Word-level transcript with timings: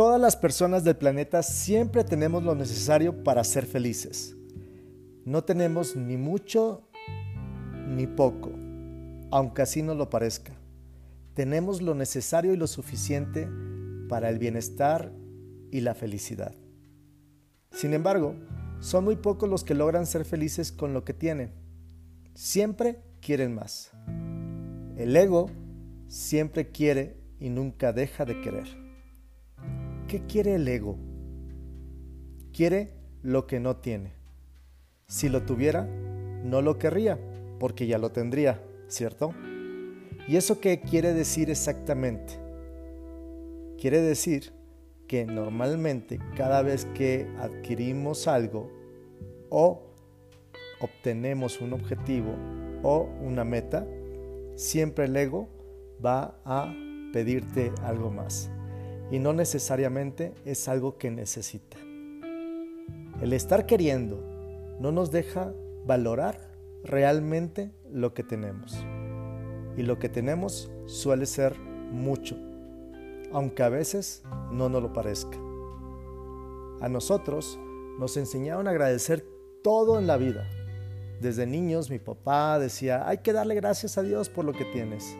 Todas 0.00 0.18
las 0.18 0.34
personas 0.34 0.82
del 0.82 0.96
planeta 0.96 1.42
siempre 1.42 2.04
tenemos 2.04 2.42
lo 2.42 2.54
necesario 2.54 3.22
para 3.22 3.44
ser 3.44 3.66
felices. 3.66 4.34
No 5.26 5.44
tenemos 5.44 5.94
ni 5.94 6.16
mucho 6.16 6.88
ni 7.86 8.06
poco, 8.06 8.50
aunque 9.30 9.60
así 9.60 9.82
no 9.82 9.94
lo 9.94 10.08
parezca. 10.08 10.54
Tenemos 11.34 11.82
lo 11.82 11.94
necesario 11.94 12.54
y 12.54 12.56
lo 12.56 12.66
suficiente 12.66 13.46
para 14.08 14.30
el 14.30 14.38
bienestar 14.38 15.12
y 15.70 15.82
la 15.82 15.94
felicidad. 15.94 16.54
Sin 17.70 17.92
embargo, 17.92 18.36
son 18.78 19.04
muy 19.04 19.16
pocos 19.16 19.50
los 19.50 19.64
que 19.64 19.74
logran 19.74 20.06
ser 20.06 20.24
felices 20.24 20.72
con 20.72 20.94
lo 20.94 21.04
que 21.04 21.12
tienen. 21.12 21.52
Siempre 22.32 23.02
quieren 23.20 23.54
más. 23.54 23.90
El 24.96 25.14
ego 25.14 25.50
siempre 26.08 26.70
quiere 26.70 27.18
y 27.38 27.50
nunca 27.50 27.92
deja 27.92 28.24
de 28.24 28.40
querer. 28.40 28.89
¿Qué 30.10 30.26
quiere 30.26 30.56
el 30.56 30.66
ego? 30.66 30.98
Quiere 32.52 32.94
lo 33.22 33.46
que 33.46 33.60
no 33.60 33.76
tiene. 33.76 34.12
Si 35.06 35.28
lo 35.28 35.42
tuviera, 35.42 35.84
no 35.84 36.62
lo 36.62 36.78
querría, 36.78 37.16
porque 37.60 37.86
ya 37.86 37.96
lo 37.96 38.10
tendría, 38.10 38.60
¿cierto? 38.88 39.32
¿Y 40.26 40.34
eso 40.34 40.58
qué 40.58 40.80
quiere 40.80 41.14
decir 41.14 41.48
exactamente? 41.48 42.32
Quiere 43.80 44.00
decir 44.00 44.52
que 45.06 45.26
normalmente 45.26 46.18
cada 46.36 46.62
vez 46.62 46.86
que 46.86 47.28
adquirimos 47.38 48.26
algo 48.26 48.68
o 49.48 49.94
obtenemos 50.80 51.60
un 51.60 51.72
objetivo 51.72 52.34
o 52.82 53.08
una 53.22 53.44
meta, 53.44 53.86
siempre 54.56 55.04
el 55.04 55.16
ego 55.16 55.48
va 56.04 56.40
a 56.44 56.74
pedirte 57.12 57.70
algo 57.84 58.10
más. 58.10 58.50
Y 59.10 59.18
no 59.18 59.32
necesariamente 59.32 60.34
es 60.44 60.68
algo 60.68 60.98
que 60.98 61.10
necesita. 61.10 61.76
El 63.20 63.32
estar 63.32 63.66
queriendo 63.66 64.22
no 64.78 64.92
nos 64.92 65.10
deja 65.10 65.52
valorar 65.84 66.50
realmente 66.84 67.70
lo 67.90 68.14
que 68.14 68.22
tenemos. 68.22 68.78
Y 69.76 69.82
lo 69.82 69.98
que 69.98 70.08
tenemos 70.08 70.70
suele 70.86 71.26
ser 71.26 71.58
mucho, 71.58 72.36
aunque 73.32 73.62
a 73.62 73.68
veces 73.68 74.22
no 74.52 74.68
nos 74.68 74.82
lo 74.82 74.92
parezca. 74.92 75.36
A 76.80 76.88
nosotros 76.88 77.58
nos 77.98 78.16
enseñaron 78.16 78.66
a 78.66 78.70
agradecer 78.70 79.26
todo 79.62 79.98
en 79.98 80.06
la 80.06 80.16
vida. 80.16 80.48
Desde 81.20 81.46
niños 81.46 81.90
mi 81.90 81.98
papá 81.98 82.58
decía, 82.58 83.06
hay 83.06 83.18
que 83.18 83.34
darle 83.34 83.54
gracias 83.54 83.98
a 83.98 84.02
Dios 84.02 84.30
por 84.30 84.46
lo 84.46 84.52
que 84.52 84.64
tienes. 84.64 85.14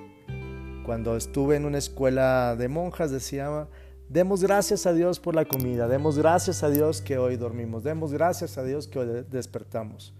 Cuando 0.86 1.16
estuve 1.16 1.56
en 1.56 1.66
una 1.66 1.76
escuela 1.76 2.56
de 2.56 2.68
monjas 2.68 3.10
decía, 3.10 3.68
demos 4.10 4.42
gracias 4.42 4.86
a 4.86 4.92
Dios 4.92 5.20
por 5.20 5.36
la 5.36 5.44
comida, 5.44 5.86
demos 5.86 6.18
gracias 6.18 6.64
a 6.64 6.68
Dios 6.68 7.00
que 7.00 7.16
hoy 7.16 7.36
dormimos, 7.36 7.84
demos 7.84 8.12
gracias 8.12 8.58
a 8.58 8.64
Dios 8.64 8.88
que 8.88 8.98
hoy 8.98 9.24
despertamos. 9.30 10.12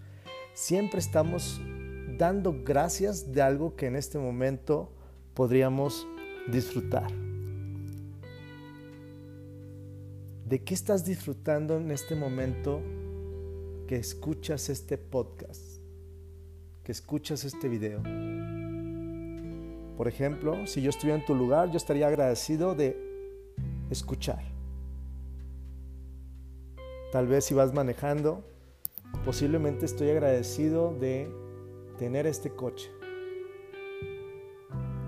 Siempre 0.55 1.01
estamos 1.01 1.61
dando 2.17 2.55
gracias 2.65 3.33
de 3.33 3.43
algo 3.43 3.75
que 3.75 3.87
en 3.87 3.97
este 3.97 4.17
momento 4.19 4.93
podríamos 5.35 6.07
disfrutar. 6.53 7.11
¿De 10.47 10.63
qué 10.63 10.75
estás 10.75 11.05
disfrutando 11.05 11.77
en 11.77 11.91
este 11.91 12.15
momento 12.15 12.81
que 13.89 13.97
escuchas 13.97 14.69
este 14.69 14.99
podcast? 14.99 15.81
Que 16.85 16.93
escuchas 16.93 17.45
este 17.45 17.69
video. 17.69 18.03
Por 19.97 20.07
ejemplo, 20.07 20.67
si 20.69 20.81
yo 20.81 20.91
estuviera 20.91 21.19
en 21.19 21.27
tu 21.27 21.35
lugar, 21.35 21.71
yo 21.71 21.77
estaría 21.77 22.07
agradecido 22.07 22.77
de 22.77 23.10
escuchar. 23.91 24.43
Tal 27.13 27.27
vez 27.27 27.45
si 27.45 27.55
vas 27.55 27.75
manejando, 27.75 28.45
posiblemente 29.25 29.85
estoy 29.85 30.11
agradecido 30.11 30.95
de 30.95 31.29
tener 31.99 32.27
este 32.27 32.51
coche. 32.51 32.91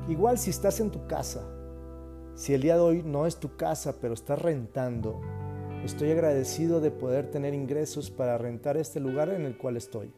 Igual 0.09 0.37
si 0.39 0.51
estás 0.51 0.81
en 0.81 0.91
tu 0.91 1.07
casa, 1.07 1.49
si 2.35 2.55
el 2.55 2.63
día 2.63 2.75
de 2.75 2.81
hoy 2.81 3.03
no 3.05 3.27
es 3.27 3.39
tu 3.39 3.57
casa, 3.57 4.01
pero 4.01 4.15
estás 4.15 4.43
rentando, 4.43 5.21
estoy 5.85 6.11
agradecido 6.11 6.81
de 6.81 6.91
poder 6.91 7.31
tener 7.31 7.55
ingresos 7.55 8.11
para 8.11 8.37
rentar 8.37 8.77
este 8.77 8.99
lugar 8.99 9.29
en 9.29 9.43
el 9.43 9.57
cual 9.57 9.77
estoy. 9.77 10.13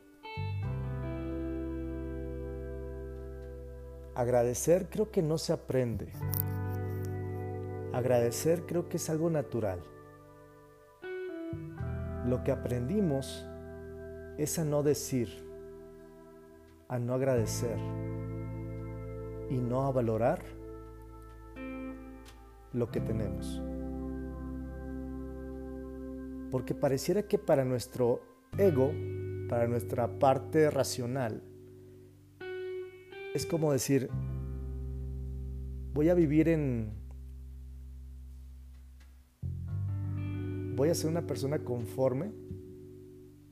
Agradecer 4.14 4.88
creo 4.88 5.10
que 5.10 5.22
no 5.22 5.38
se 5.38 5.52
aprende. 5.52 6.12
Agradecer 7.94 8.66
creo 8.66 8.88
que 8.88 8.96
es 8.96 9.08
algo 9.08 9.30
natural. 9.30 9.80
Lo 12.26 12.42
que 12.42 12.50
aprendimos 12.50 13.46
es 14.36 14.58
a 14.58 14.64
no 14.64 14.82
decir, 14.82 15.28
a 16.88 16.98
no 16.98 17.14
agradecer 17.14 17.78
y 19.48 19.58
no 19.58 19.86
a 19.86 19.92
valorar 19.92 20.42
lo 22.72 22.90
que 22.90 22.98
tenemos. 22.98 23.62
Porque 26.50 26.74
pareciera 26.74 27.22
que 27.22 27.38
para 27.38 27.64
nuestro 27.64 28.22
ego, 28.58 28.90
para 29.48 29.68
nuestra 29.68 30.18
parte 30.18 30.68
racional, 30.68 31.44
es 33.34 33.46
como 33.46 33.70
decir, 33.70 34.10
voy 35.92 36.08
a 36.08 36.14
vivir 36.14 36.48
en... 36.48 37.03
Voy 40.74 40.88
a 40.88 40.94
ser 40.94 41.08
una 41.08 41.22
persona 41.22 41.60
conforme 41.60 42.32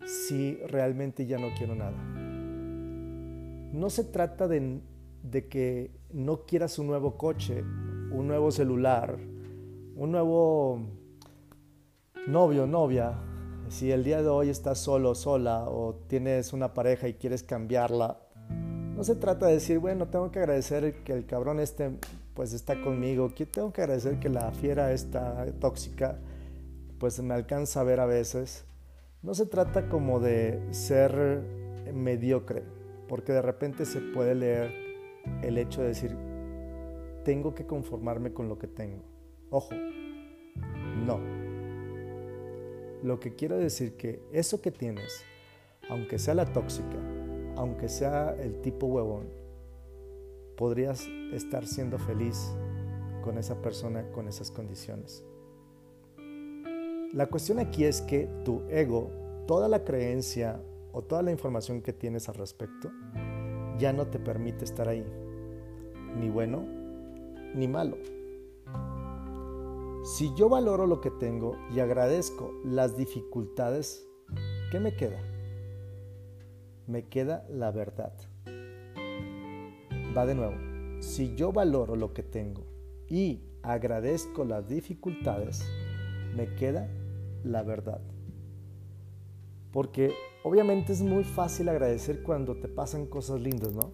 si 0.04 0.56
realmente 0.66 1.24
ya 1.24 1.38
no 1.38 1.48
quiero 1.56 1.76
nada. 1.76 1.96
No 3.72 3.90
se 3.90 4.02
trata 4.02 4.48
de, 4.48 4.80
que 5.48 5.92
no 6.12 6.44
quieras 6.46 6.80
un 6.80 6.88
nuevo 6.88 7.16
coche, 7.16 7.62
un 7.62 8.26
nuevo 8.26 8.50
celular, 8.50 9.18
un 9.94 10.10
nuevo 10.10 10.80
novio, 12.26 12.66
novia. 12.66 13.14
Si 13.68 13.92
el 13.92 14.02
día 14.02 14.20
de 14.20 14.28
hoy 14.28 14.48
estás 14.48 14.78
solo, 14.78 15.14
sola 15.14 15.68
o 15.68 15.94
tienes 16.08 16.52
una 16.52 16.74
pareja 16.74 17.06
y 17.06 17.14
quieres 17.14 17.44
cambiarla, 17.44 18.18
no 18.96 19.04
se 19.04 19.14
trata 19.14 19.46
de 19.46 19.54
decir, 19.54 19.78
bueno, 19.78 20.08
tengo 20.08 20.32
que 20.32 20.40
agradecer 20.40 21.04
que 21.04 21.12
el 21.12 21.24
cabrón 21.24 21.60
este 21.60 21.92
pues 22.34 22.52
está 22.52 22.80
conmigo, 22.82 23.30
tengo 23.50 23.72
que 23.72 23.82
agradecer 23.82 24.18
que 24.18 24.28
la 24.28 24.50
fiera 24.50 24.92
esta 24.92 25.46
tóxica 25.60 26.18
pues 27.02 27.20
me 27.20 27.34
alcanza 27.34 27.80
a 27.80 27.82
ver 27.82 27.98
a 27.98 28.06
veces. 28.06 28.64
No 29.22 29.34
se 29.34 29.44
trata 29.44 29.88
como 29.88 30.20
de 30.20 30.62
ser 30.70 31.42
mediocre, 31.92 32.62
porque 33.08 33.32
de 33.32 33.42
repente 33.42 33.86
se 33.86 34.00
puede 34.00 34.36
leer 34.36 34.72
el 35.42 35.58
hecho 35.58 35.80
de 35.80 35.88
decir, 35.88 36.16
tengo 37.24 37.56
que 37.56 37.66
conformarme 37.66 38.32
con 38.32 38.48
lo 38.48 38.56
que 38.56 38.68
tengo. 38.68 39.02
Ojo, 39.50 39.74
no. 41.04 41.18
Lo 43.02 43.18
que 43.18 43.34
quiero 43.34 43.58
decir 43.58 43.96
que 43.96 44.22
eso 44.30 44.62
que 44.62 44.70
tienes, 44.70 45.24
aunque 45.90 46.20
sea 46.20 46.34
la 46.34 46.52
tóxica, 46.52 46.98
aunque 47.56 47.88
sea 47.88 48.32
el 48.38 48.60
tipo 48.60 48.86
huevón, 48.86 49.26
podrías 50.56 51.04
estar 51.32 51.66
siendo 51.66 51.98
feliz 51.98 52.54
con 53.24 53.38
esa 53.38 53.60
persona, 53.60 54.08
con 54.12 54.28
esas 54.28 54.52
condiciones. 54.52 55.24
La 57.12 57.26
cuestión 57.26 57.58
aquí 57.58 57.84
es 57.84 58.00
que 58.02 58.28
tu 58.44 58.62
ego, 58.70 59.10
toda 59.46 59.68
la 59.68 59.84
creencia 59.84 60.62
o 60.92 61.02
toda 61.02 61.22
la 61.22 61.30
información 61.30 61.82
que 61.82 61.92
tienes 61.92 62.28
al 62.28 62.36
respecto, 62.36 62.90
ya 63.78 63.92
no 63.92 64.06
te 64.06 64.18
permite 64.18 64.64
estar 64.64 64.88
ahí, 64.88 65.04
ni 66.16 66.30
bueno 66.30 66.64
ni 67.54 67.68
malo. 67.68 67.98
Si 70.04 70.34
yo 70.34 70.48
valoro 70.48 70.86
lo 70.86 71.00
que 71.00 71.10
tengo 71.10 71.56
y 71.74 71.80
agradezco 71.80 72.50
las 72.64 72.96
dificultades, 72.96 74.06
¿qué 74.70 74.80
me 74.80 74.96
queda? 74.96 75.20
me 76.86 77.08
queda 77.08 77.46
la 77.48 77.70
verdad. 77.70 78.12
Va 80.16 80.26
de 80.26 80.34
nuevo. 80.34 80.54
Si 81.00 81.34
yo 81.34 81.52
valoro 81.52 81.96
lo 81.96 82.12
que 82.12 82.22
tengo 82.22 82.66
y 83.08 83.40
agradezco 83.62 84.44
las 84.44 84.68
dificultades, 84.68 85.64
me 86.34 86.54
queda 86.54 86.88
la 87.44 87.62
verdad. 87.62 88.00
Porque 89.72 90.12
obviamente 90.44 90.92
es 90.92 91.02
muy 91.02 91.24
fácil 91.24 91.68
agradecer 91.68 92.22
cuando 92.22 92.56
te 92.56 92.68
pasan 92.68 93.06
cosas 93.06 93.40
lindas, 93.40 93.72
¿no? 93.72 93.90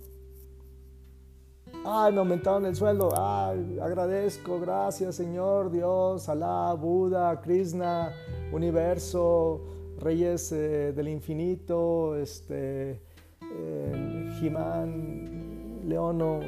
Ay, 1.84 2.12
me 2.12 2.18
aumentaron 2.18 2.66
el 2.66 2.74
sueldo. 2.74 3.12
Ay, 3.16 3.78
agradezco, 3.80 4.60
gracias 4.60 5.14
Señor, 5.14 5.70
Dios, 5.70 6.28
Alá, 6.28 6.74
Buda, 6.74 7.40
Krishna, 7.40 8.12
universo, 8.52 9.64
reyes 9.98 10.52
eh, 10.52 10.92
del 10.92 11.08
infinito, 11.08 12.16
este, 12.16 13.00
eh, 13.40 14.30
Jimán, 14.38 15.88
Leono, 15.88 16.40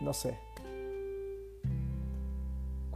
no 0.00 0.12
sé. 0.12 0.45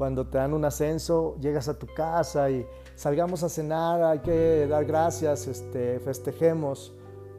Cuando 0.00 0.26
te 0.26 0.38
dan 0.38 0.54
un 0.54 0.64
ascenso, 0.64 1.36
llegas 1.42 1.68
a 1.68 1.78
tu 1.78 1.86
casa 1.86 2.50
y 2.50 2.66
salgamos 2.94 3.42
a 3.42 3.50
cenar, 3.50 4.02
hay 4.02 4.20
que 4.20 4.66
dar 4.66 4.86
gracias, 4.86 5.46
este, 5.46 6.00
festejemos. 6.00 6.94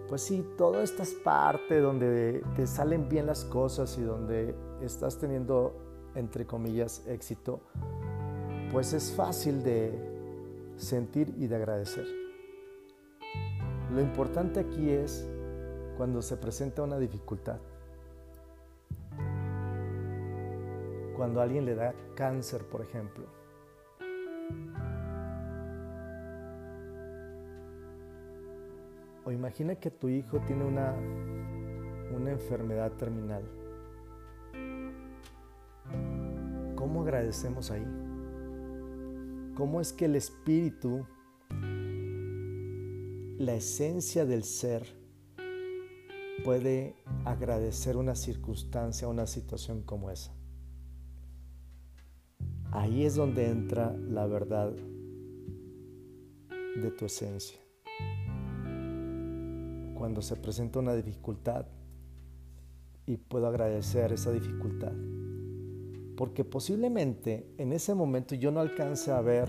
Pues 0.08 0.22
sí, 0.22 0.48
toda 0.60 0.84
esta 0.84 1.04
parte 1.24 1.80
donde 1.80 2.44
te 2.56 2.68
salen 2.68 3.10
bien 3.10 3.26
las 3.26 3.46
cosas 3.46 3.98
y 3.98 4.04
donde 4.04 4.54
estás 4.80 5.18
teniendo, 5.18 5.74
entre 6.14 6.46
comillas, 6.46 7.02
éxito, 7.08 7.62
pues 8.72 8.94
es 8.94 9.12
fácil 9.12 9.64
de 9.64 9.92
sentir 10.76 11.34
y 11.40 11.48
de 11.48 11.56
agradecer. 11.56 12.06
Lo 13.92 14.02
importante 14.02 14.60
aquí 14.60 14.92
es 14.92 15.28
cuando 15.98 16.22
se 16.22 16.38
presenta 16.38 16.84
una 16.84 17.00
dificultad. 17.00 17.58
Cuando 21.22 21.40
alguien 21.40 21.66
le 21.66 21.76
da 21.76 21.94
cáncer, 22.16 22.66
por 22.66 22.82
ejemplo. 22.82 23.28
O 29.24 29.32
imagina 29.32 29.76
que 29.76 29.92
tu 29.92 30.10
hijo 30.10 30.40
tiene 30.48 30.66
una, 30.66 30.96
una 32.12 32.32
enfermedad 32.32 32.94
terminal. 32.94 33.44
¿Cómo 36.74 37.04
agradecemos 37.04 37.70
ahí? 37.70 37.86
¿Cómo 39.56 39.80
es 39.80 39.94
que 39.94 40.06
el 40.06 40.16
espíritu, 40.16 41.06
la 43.38 43.54
esencia 43.54 44.26
del 44.26 44.44
ser, 44.44 44.88
puede 46.44 46.96
agradecer 47.26 47.96
una 47.96 48.16
circunstancia, 48.16 49.08
una 49.08 49.28
situación 49.28 49.84
como 49.84 50.10
esa? 50.10 50.41
Ahí 52.72 53.04
es 53.06 53.16
donde 53.16 53.50
entra 53.50 53.96
la 54.08 54.26
verdad 54.26 54.72
de 56.76 56.92
tu 56.92 57.06
esencia 57.06 57.60
cuando 60.02 60.24
se 60.24 60.36
presenta 60.36 60.80
una 60.80 60.96
dificultad 60.96 61.68
y 63.06 63.18
puedo 63.18 63.46
agradecer 63.46 64.12
esa 64.14 64.32
dificultad. 64.32 64.94
Porque 66.18 66.44
posiblemente 66.44 67.54
en 67.60 67.72
ese 67.72 67.94
momento 67.94 68.34
yo 68.34 68.52
no 68.52 68.62
alcance 68.62 69.12
a 69.12 69.22
ver 69.22 69.48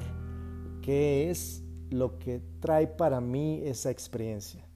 qué 0.83 1.31
es 1.31 1.65
lo 1.91 2.19
que 2.19 2.43
trae 2.61 2.87
para 2.87 3.21
mí 3.21 3.63
esa 3.65 3.91
experiencia. 3.91 4.67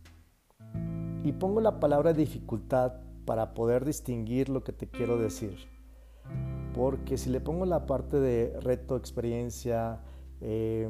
Y 1.24 1.32
pongo 1.32 1.60
la 1.60 1.78
palabra 1.78 2.12
dificultad 2.12 2.94
para 3.26 3.52
poder 3.52 3.84
distinguir 3.84 4.48
lo 4.48 4.64
que 4.64 4.72
te 4.72 4.88
quiero 4.88 5.18
decir. 5.18 5.75
Porque 6.76 7.16
si 7.16 7.30
le 7.30 7.40
pongo 7.40 7.64
la 7.64 7.86
parte 7.86 8.20
de 8.20 8.60
reto, 8.60 8.96
experiencia, 8.96 10.00
eh, 10.40 10.86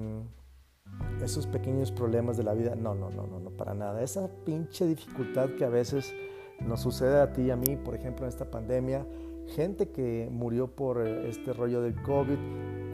esos 1.23 1.47
pequeños 1.47 1.91
problemas 1.93 2.37
de 2.37 2.43
la 2.43 2.55
vida. 2.55 2.75
No, 2.75 2.95
no, 2.95 3.11
no, 3.11 3.27
no, 3.27 3.41
no, 3.41 3.51
para 3.51 3.75
nada. 3.75 4.03
Esa 4.03 4.29
pinche 4.45 4.87
dificultad 4.87 5.51
que 5.51 5.65
a 5.65 5.69
veces 5.69 6.15
nos 6.61 6.81
sucede 6.81 7.21
a 7.21 7.33
ti 7.33 7.43
y 7.43 7.51
a 7.51 7.57
mí, 7.57 7.77
por 7.77 7.95
ejemplo, 7.95 8.25
en 8.25 8.29
esta 8.29 8.51
pandemia, 8.51 9.07
gente 9.49 9.91
que 9.91 10.29
murió 10.31 10.69
por 10.69 11.07
este 11.07 11.53
rollo 11.53 11.81
del 11.81 12.01
COVID, 12.03 12.39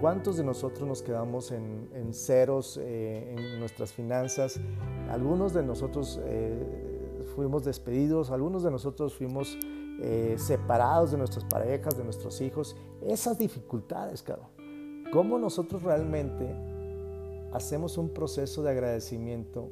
¿cuántos 0.00 0.36
de 0.36 0.44
nosotros 0.44 0.86
nos 0.86 1.02
quedamos 1.02 1.50
en, 1.50 2.12
ceros 2.12 2.78
eh, 2.80 3.34
en 3.36 3.58
nuestras 3.58 3.92
finanzas? 3.92 4.60
Algunos 5.10 5.54
de 5.54 5.62
nosotros 5.62 6.20
eh, 6.24 7.24
fuimos 7.34 7.64
despedidos, 7.64 8.30
algunos 8.30 8.62
de 8.62 8.70
nosotros 8.70 9.14
fuimos 9.14 9.56
eh, 10.00 10.36
separados 10.38 11.12
de 11.12 11.18
nuestras 11.18 11.44
parejas, 11.44 11.96
de 11.96 12.04
nuestros 12.04 12.40
hijos. 12.40 12.76
Esas 13.00 13.38
dificultades, 13.38 14.22
claro. 14.22 14.48
¿Cómo 15.12 15.38
nosotros 15.38 15.82
realmente 15.82 16.54
hacemos 17.52 17.98
un 17.98 18.08
proceso 18.14 18.62
de 18.62 18.70
agradecimiento 18.70 19.70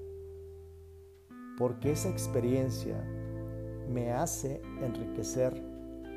porque 1.57 1.93
esa 1.93 2.09
experiencia 2.09 3.03
me 3.89 4.13
hace 4.13 4.63
enriquecer 4.83 5.63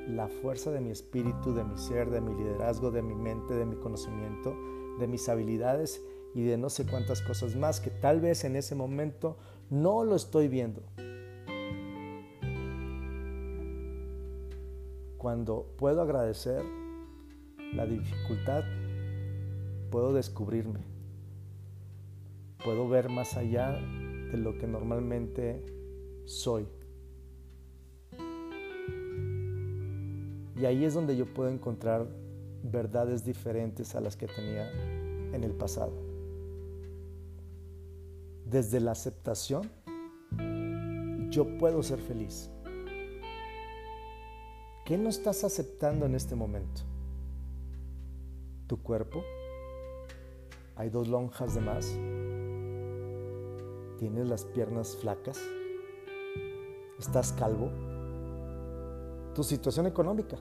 la 0.08 0.28
fuerza 0.28 0.72
de 0.72 0.82
mi 0.82 0.92
espíritu, 0.92 1.54
de 1.54 1.64
mi 1.64 1.78
ser, 1.78 2.10
de 2.10 2.22
mi 2.22 2.36
liderazgo, 2.36 2.92
de 2.92 3.02
mi 3.02 3.16
mente, 3.16 3.54
de 3.54 3.66
mi 3.66 3.76
conocimiento, 3.76 4.56
de 5.00 5.08
mis 5.08 5.28
habilidades 5.30 6.04
y 6.34 6.44
de 6.44 6.58
no 6.58 6.70
sé 6.70 6.86
cuántas 6.86 7.22
cosas 7.22 7.56
más 7.56 7.80
que 7.80 7.90
tal 7.90 8.20
vez 8.20 8.44
en 8.44 8.56
ese 8.56 8.76
momento 8.76 9.38
no 9.70 10.04
lo 10.04 10.16
estoy 10.16 10.48
viendo. 10.48 10.84
Cuando 15.34 15.66
puedo 15.78 16.00
agradecer 16.00 16.64
la 17.74 17.88
dificultad, 17.88 18.62
puedo 19.90 20.14
descubrirme 20.14 20.82
puedo 22.64 22.88
ver 22.88 23.10
más 23.10 23.36
allá 23.36 23.72
de 23.72 24.38
lo 24.38 24.60
que 24.60 24.68
normalmente 24.68 25.66
soy. 26.26 26.68
Y 30.56 30.66
ahí 30.66 30.86
es 30.86 30.94
donde 30.94 31.18
yo 31.18 31.26
puedo 31.26 31.50
encontrar 31.50 32.06
verdades 32.62 33.26
diferentes 33.26 33.96
a 33.96 34.02
las 34.02 34.16
que 34.16 34.28
tenía 34.28 34.72
en 35.34 35.44
el 35.44 35.54
pasado. 35.54 35.94
Desde 38.46 38.80
la 38.80 38.92
aceptación, 38.92 39.64
yo 41.32 41.58
puedo 41.58 41.82
ser 41.82 41.98
feliz. 41.98 42.52
¿Qué 44.86 44.98
no 44.98 45.08
estás 45.08 45.46
aceptando 45.46 46.06
en 46.06 46.14
este 46.14 46.36
momento? 46.36 46.82
¿Tu 48.68 48.84
cuerpo? 48.84 49.24
¿Hay 50.76 50.90
dos 50.90 51.08
lonjas 51.08 51.56
de 51.56 51.62
más? 51.62 51.86
¿Tienes 53.98 54.28
las 54.28 54.44
piernas 54.44 54.98
flacas? 54.98 55.40
¿Estás 57.00 57.32
calvo? 57.32 57.70
Tu 59.34 59.44
situación 59.44 59.88
económica. 59.88 60.36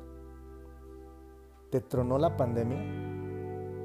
¿Te 1.70 1.80
tronó 1.80 2.18
la 2.18 2.36
pandemia? 2.36 2.82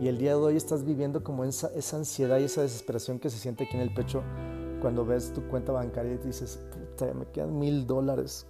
Y 0.01 0.07
el 0.07 0.17
día 0.17 0.31
de 0.31 0.41
hoy 0.41 0.57
estás 0.57 0.83
viviendo 0.83 1.23
como 1.23 1.43
esa, 1.43 1.69
ansiedad 1.95 2.39
y 2.39 2.45
esa 2.45 2.63
desesperación 2.63 3.19
que 3.19 3.29
se 3.29 3.37
siente 3.37 3.65
aquí 3.65 3.75
en 3.75 3.83
el 3.83 3.93
pecho 3.93 4.23
cuando 4.81 5.05
ves 5.05 5.31
tu 5.33 5.47
cuenta 5.49 5.71
bancaria 5.71 6.13
y 6.13 6.17
dices, 6.17 6.59
puta, 6.71 7.13
me 7.13 7.27
quedan 7.27 7.59
mil 7.59 7.85
dólares 7.85 8.47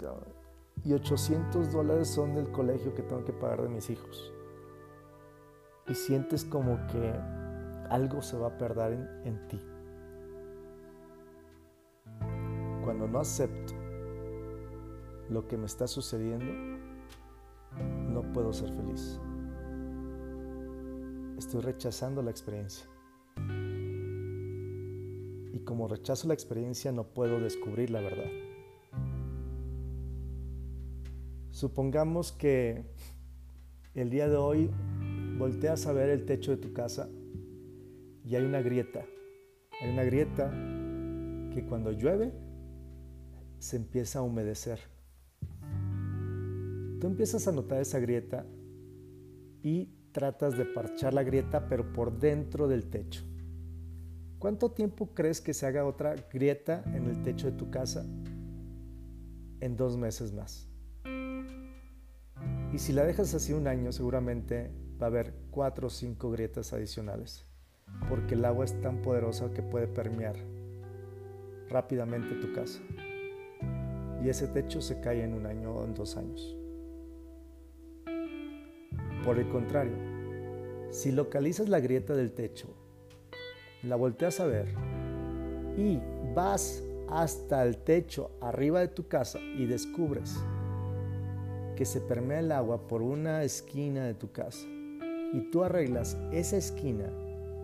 y 0.83 0.93
800 0.93 1.71
dólares 1.71 2.07
son 2.07 2.35
del 2.35 2.51
colegio 2.51 2.93
que 2.93 3.03
tengo 3.03 3.23
que 3.25 3.33
pagar 3.33 3.61
de 3.61 3.69
mis 3.69 3.89
hijos. 3.89 4.33
Y 5.87 5.95
sientes 5.95 6.45
como 6.45 6.77
que 6.87 7.13
algo 7.89 8.21
se 8.21 8.37
va 8.37 8.47
a 8.47 8.57
perder 8.57 8.93
en, 8.93 9.27
en 9.27 9.47
ti. 9.47 9.61
cuando 12.87 13.05
no 13.05 13.19
acepto 13.19 13.73
lo 15.29 15.45
que 15.45 15.57
me 15.57 15.65
está 15.65 15.87
sucediendo, 15.87 16.45
no 18.09 18.21
puedo 18.31 18.53
ser 18.53 18.71
feliz. 18.71 19.19
Estoy 21.37 21.59
rechazando 21.59 22.21
la 22.21 22.31
experiencia. 22.31 22.87
Y 25.51 25.59
como 25.65 25.89
rechazo 25.89 26.29
la 26.29 26.33
experiencia, 26.33 26.93
no 26.93 27.03
puedo 27.03 27.41
descubrir 27.41 27.89
la 27.89 27.99
verdad. 27.99 28.31
Supongamos 31.57 32.31
que 32.31 32.83
el 33.95 34.11
día 34.11 34.29
de 34.29 34.35
hoy 34.35 34.69
volteas 35.39 35.87
a 35.87 35.91
ver 35.91 36.11
el 36.11 36.23
techo 36.23 36.51
de 36.51 36.57
tu 36.57 36.71
casa 36.71 37.09
y 38.23 38.35
hay 38.35 38.45
una 38.45 38.61
grieta. 38.61 39.03
Hay 39.81 39.89
una 39.89 40.03
grieta 40.03 40.51
que 41.51 41.65
cuando 41.67 41.91
llueve 41.93 42.31
se 43.57 43.77
empieza 43.77 44.19
a 44.19 44.21
humedecer. 44.21 44.77
Tú 46.99 47.07
empiezas 47.07 47.47
a 47.47 47.51
notar 47.51 47.81
esa 47.81 47.97
grieta 47.97 48.45
y 49.63 49.89
tratas 50.11 50.59
de 50.59 50.65
parchar 50.65 51.15
la 51.15 51.23
grieta 51.23 51.67
pero 51.67 51.91
por 51.91 52.19
dentro 52.19 52.67
del 52.67 52.87
techo. 52.91 53.23
¿Cuánto 54.37 54.73
tiempo 54.73 55.15
crees 55.15 55.41
que 55.41 55.55
se 55.55 55.65
haga 55.65 55.87
otra 55.87 56.13
grieta 56.31 56.83
en 56.93 57.07
el 57.07 57.23
techo 57.23 57.49
de 57.49 57.57
tu 57.57 57.71
casa? 57.71 58.05
En 59.59 59.75
dos 59.75 59.97
meses 59.97 60.31
más. 60.31 60.66
Y 62.77 62.79
si 62.79 62.93
la 62.93 63.03
dejas 63.03 63.33
así 63.33 63.53
un 63.53 63.65
año, 63.67 63.91
seguramente 63.91 64.69
va 65.01 65.07
a 65.07 65.09
haber 65.09 65.33
cuatro 65.49 65.87
o 65.87 65.89
cinco 65.89 66.29
grietas 66.29 66.73
adicionales, 66.73 67.43
porque 68.07 68.35
el 68.35 68.45
agua 68.45 68.65
es 68.65 68.79
tan 68.81 69.01
poderosa 69.01 69.51
que 69.51 69.63
puede 69.63 69.87
permear 69.87 70.35
rápidamente 71.69 72.35
tu 72.35 72.53
casa 72.53 72.79
y 74.23 74.29
ese 74.29 74.47
techo 74.47 74.79
se 74.79 74.99
cae 74.99 75.23
en 75.23 75.33
un 75.33 75.47
año 75.47 75.73
o 75.73 75.85
en 75.85 75.95
dos 75.95 76.17
años. 76.17 76.55
Por 79.25 79.39
el 79.39 79.49
contrario, 79.49 79.97
si 80.91 81.11
localizas 81.11 81.69
la 81.69 81.79
grieta 81.79 82.13
del 82.13 82.31
techo, 82.31 82.67
la 83.81 83.95
volteas 83.95 84.39
a 84.39 84.45
ver 84.45 84.67
y 85.75 85.99
vas 86.35 86.83
hasta 87.09 87.63
el 87.63 87.79
techo 87.79 88.37
arriba 88.39 88.81
de 88.81 88.89
tu 88.89 89.07
casa 89.07 89.39
y 89.39 89.65
descubres 89.65 90.37
que 91.77 91.85
se 91.85 92.01
permea 92.01 92.39
el 92.39 92.51
agua 92.51 92.87
por 92.87 93.03
una 93.03 93.43
esquina 93.43 94.03
de 94.03 94.15
tu 94.15 94.31
casa 94.31 94.67
y 95.31 95.51
tú 95.51 95.63
arreglas 95.63 96.17
esa 96.31 96.57
esquina, 96.57 97.13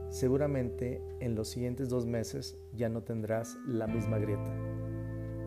seguramente 0.09 1.01
en 1.19 1.33
los 1.33 1.49
siguientes 1.49 1.89
dos 1.89 2.05
meses 2.05 2.55
ya 2.75 2.89
no 2.89 3.01
tendrás 3.01 3.57
la 3.65 3.87
misma 3.87 4.19
grieta, 4.19 4.53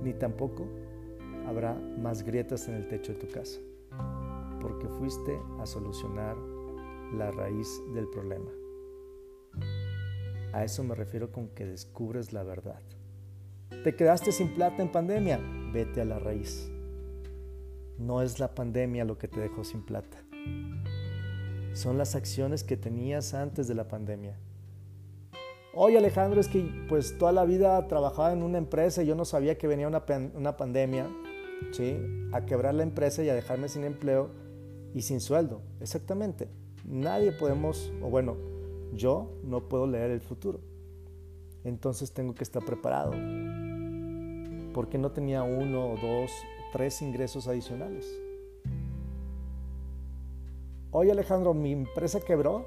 ni 0.02 0.12
tampoco 0.12 0.66
habrá 1.46 1.74
más 1.74 2.24
grietas 2.24 2.66
en 2.66 2.74
el 2.74 2.88
techo 2.88 3.12
de 3.12 3.20
tu 3.20 3.28
casa, 3.28 3.60
porque 4.60 4.88
fuiste 4.88 5.38
a 5.60 5.66
solucionar 5.66 6.36
la 7.14 7.30
raíz 7.30 7.68
del 7.94 8.08
problema. 8.08 8.50
A 10.52 10.64
eso 10.64 10.82
me 10.82 10.96
refiero 10.96 11.30
con 11.30 11.50
que 11.50 11.66
descubres 11.66 12.32
la 12.32 12.42
verdad. 12.42 12.82
¿Te 13.84 13.94
quedaste 13.94 14.32
sin 14.32 14.54
plata 14.54 14.82
en 14.82 14.90
pandemia? 14.90 15.38
Vete 15.72 16.00
a 16.00 16.04
la 16.04 16.18
raíz. 16.18 16.68
No 17.98 18.22
es 18.22 18.38
la 18.38 18.54
pandemia 18.54 19.04
lo 19.04 19.18
que 19.18 19.28
te 19.28 19.40
dejó 19.40 19.64
sin 19.64 19.82
plata. 19.84 20.18
Son 21.72 21.98
las 21.98 22.14
acciones 22.14 22.64
que 22.64 22.76
tenías 22.76 23.34
antes 23.34 23.68
de 23.68 23.74
la 23.74 23.88
pandemia. 23.88 24.38
Oye 25.74 25.98
Alejandro, 25.98 26.40
es 26.40 26.48
que 26.48 26.66
pues 26.88 27.18
toda 27.18 27.32
la 27.32 27.44
vida 27.44 27.86
trabajaba 27.86 28.32
en 28.32 28.42
una 28.42 28.56
empresa 28.56 29.02
y 29.02 29.06
yo 29.06 29.14
no 29.14 29.26
sabía 29.26 29.58
que 29.58 29.66
venía 29.66 29.86
una, 29.86 30.02
una 30.34 30.56
pandemia, 30.56 31.06
¿sí? 31.72 31.98
A 32.32 32.46
quebrar 32.46 32.74
la 32.74 32.82
empresa 32.82 33.22
y 33.22 33.28
a 33.28 33.34
dejarme 33.34 33.68
sin 33.68 33.84
empleo 33.84 34.30
y 34.94 35.02
sin 35.02 35.20
sueldo. 35.20 35.60
Exactamente. 35.80 36.48
Nadie 36.86 37.32
podemos, 37.32 37.92
o 38.00 38.08
bueno, 38.08 38.36
yo 38.94 39.38
no 39.44 39.68
puedo 39.68 39.86
leer 39.86 40.10
el 40.10 40.20
futuro. 40.22 40.60
Entonces 41.64 42.12
tengo 42.14 42.34
que 42.34 42.44
estar 42.44 42.64
preparado. 42.64 43.10
Porque 44.72 44.96
no 44.96 45.10
tenía 45.12 45.42
uno 45.42 45.92
o 45.92 45.96
dos, 45.96 46.30
tres 46.72 47.02
ingresos 47.02 47.48
adicionales. 47.48 48.06
Oye 50.90 51.12
Alejandro, 51.12 51.52
mi 51.52 51.72
empresa 51.72 52.20
quebró 52.20 52.64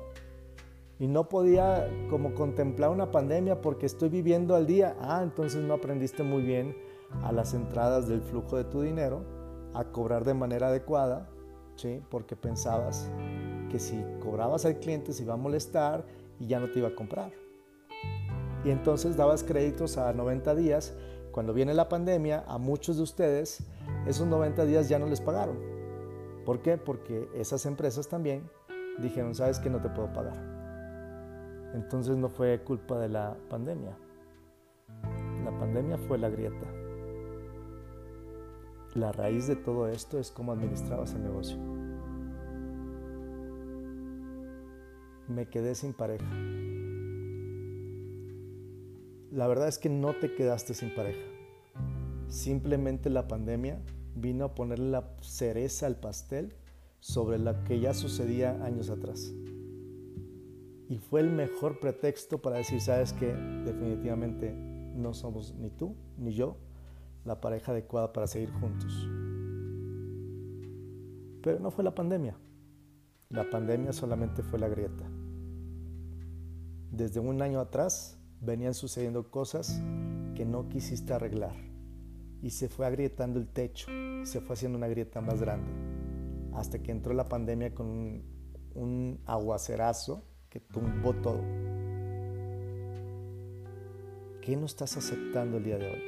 y 0.99 1.07
no 1.07 1.29
podía 1.29 1.89
como 2.09 2.35
contemplar 2.35 2.89
una 2.89 3.11
pandemia 3.11 3.61
porque 3.61 3.85
estoy 3.85 4.09
viviendo 4.09 4.55
al 4.55 4.67
día. 4.67 4.95
Ah, 4.99 5.21
entonces 5.23 5.63
no 5.63 5.73
aprendiste 5.73 6.23
muy 6.23 6.43
bien 6.43 6.75
a 7.23 7.31
las 7.31 7.53
entradas 7.53 8.07
del 8.07 8.21
flujo 8.21 8.57
de 8.57 8.65
tu 8.65 8.81
dinero, 8.81 9.23
a 9.73 9.85
cobrar 9.85 10.25
de 10.25 10.33
manera 10.33 10.67
adecuada, 10.67 11.29
¿sí? 11.75 12.01
porque 12.09 12.35
pensabas 12.35 13.09
que 13.71 13.79
si 13.79 14.03
cobrabas 14.21 14.65
al 14.65 14.79
cliente 14.79 15.13
se 15.13 15.23
iba 15.23 15.33
a 15.33 15.37
molestar 15.37 16.05
y 16.39 16.47
ya 16.47 16.59
no 16.59 16.69
te 16.69 16.79
iba 16.79 16.89
a 16.89 16.95
comprar. 16.95 17.31
Y 18.63 18.71
entonces 18.71 19.15
dabas 19.15 19.43
créditos 19.43 19.97
a 19.97 20.11
90 20.13 20.53
días. 20.55 20.93
Cuando 21.31 21.53
viene 21.53 21.73
la 21.73 21.89
pandemia, 21.89 22.43
a 22.47 22.57
muchos 22.57 22.97
de 22.97 23.03
ustedes 23.03 23.63
esos 24.07 24.27
90 24.27 24.65
días 24.65 24.89
ya 24.89 24.99
no 24.99 25.05
les 25.05 25.21
pagaron. 25.21 25.57
¿Por 26.45 26.61
qué? 26.61 26.77
Porque 26.77 27.29
esas 27.35 27.65
empresas 27.65 28.07
también 28.07 28.49
dijeron, 28.99 29.35
sabes 29.35 29.59
que 29.59 29.69
no 29.69 29.81
te 29.81 29.89
puedo 29.89 30.11
pagar. 30.11 30.37
Entonces 31.73 32.17
no 32.17 32.29
fue 32.29 32.63
culpa 32.63 32.99
de 32.99 33.09
la 33.09 33.37
pandemia. 33.49 33.95
La 35.43 35.57
pandemia 35.57 35.97
fue 35.97 36.17
la 36.17 36.29
grieta. 36.29 36.67
La 38.95 39.11
raíz 39.11 39.47
de 39.47 39.55
todo 39.55 39.87
esto 39.87 40.17
es 40.19 40.31
cómo 40.31 40.51
administrabas 40.51 41.13
el 41.13 41.23
negocio. 41.23 41.57
me 45.29 45.45
quedé 45.45 45.75
sin 45.75 45.93
pareja. 45.93 46.25
La 49.31 49.47
verdad 49.47 49.67
es 49.67 49.77
que 49.77 49.89
no 49.89 50.13
te 50.13 50.33
quedaste 50.33 50.73
sin 50.73 50.93
pareja. 50.93 51.23
Simplemente 52.27 53.09
la 53.09 53.27
pandemia 53.27 53.79
vino 54.15 54.45
a 54.45 54.55
ponerle 54.55 54.89
la 54.89 55.15
cereza 55.21 55.85
al 55.85 55.99
pastel 55.99 56.53
sobre 56.99 57.37
la 57.37 57.63
que 57.63 57.79
ya 57.79 57.93
sucedía 57.93 58.63
años 58.63 58.89
atrás. 58.89 59.31
Y 60.89 60.97
fue 60.97 61.21
el 61.21 61.29
mejor 61.29 61.79
pretexto 61.79 62.41
para 62.41 62.57
decir, 62.57 62.81
sabes 62.81 63.13
que 63.13 63.27
definitivamente 63.27 64.51
no 64.51 65.13
somos 65.13 65.53
ni 65.55 65.69
tú 65.69 65.95
ni 66.17 66.33
yo 66.33 66.57
la 67.23 67.39
pareja 67.39 67.71
adecuada 67.71 68.11
para 68.11 68.25
seguir 68.25 68.51
juntos. 68.51 69.07
Pero 71.43 71.59
no 71.59 71.69
fue 71.69 71.83
la 71.83 71.93
pandemia. 71.93 72.35
La 73.29 73.47
pandemia 73.49 73.93
solamente 73.93 74.41
fue 74.41 74.57
la 74.57 74.67
grieta 74.67 75.05
desde 76.91 77.19
un 77.19 77.41
año 77.41 77.59
atrás 77.59 78.18
venían 78.41 78.73
sucediendo 78.73 79.29
cosas 79.29 79.81
que 80.35 80.45
no 80.45 80.69
quisiste 80.69 81.13
arreglar 81.13 81.55
y 82.41 82.51
se 82.51 82.69
fue 82.69 82.85
agrietando 82.85 83.39
el 83.39 83.47
techo, 83.47 83.87
se 84.23 84.39
fue 84.39 84.53
haciendo 84.53 84.77
una 84.77 84.87
grieta 84.87 85.21
más 85.21 85.41
grande, 85.41 85.69
hasta 86.53 86.79
que 86.79 86.91
entró 86.91 87.13
la 87.13 87.25
pandemia 87.27 87.73
con 87.73 88.23
un, 88.75 89.19
aguacerazo 89.25 90.23
que 90.49 90.59
tumbó 90.59 91.13
todo. 91.13 91.41
¿Qué 94.41 94.55
no 94.55 94.65
estás 94.65 94.95
aceptando 94.97 95.57
el 95.57 95.63
día 95.63 95.77
de 95.77 95.91
hoy? 95.91 96.01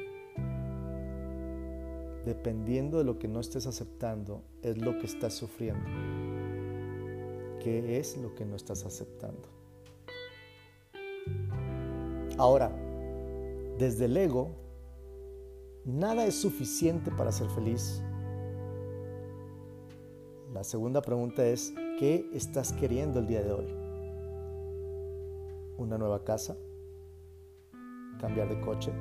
Dependiendo 2.24 2.98
de 2.98 3.04
lo 3.04 3.18
que 3.18 3.28
no 3.28 3.40
estés 3.40 3.66
aceptando, 3.66 4.42
es 4.62 4.78
lo 4.78 4.98
que 4.98 5.06
estás 5.06 5.34
sufriendo. 5.34 5.84
¿Qué 7.62 7.98
es 7.98 8.16
lo 8.16 8.34
que 8.34 8.44
no 8.44 8.56
estás 8.56 8.84
aceptando? 8.84 9.61
Ahora, 12.38 12.70
desde 13.78 14.06
el 14.06 14.16
ego, 14.16 14.50
nada 15.84 16.24
es 16.24 16.34
suficiente 16.34 17.10
para 17.10 17.32
ser 17.32 17.48
feliz. 17.50 18.02
La 20.52 20.64
segunda 20.64 21.02
pregunta 21.02 21.44
es, 21.44 21.74
¿qué 21.98 22.28
estás 22.32 22.72
queriendo 22.72 23.20
el 23.20 23.26
día 23.26 23.42
de 23.42 23.52
hoy? 23.52 23.66
¿Una 25.78 25.98
nueva 25.98 26.24
casa? 26.24 26.56
¿Cambiar 28.20 28.48
de 28.48 28.60
coche? 28.60 28.92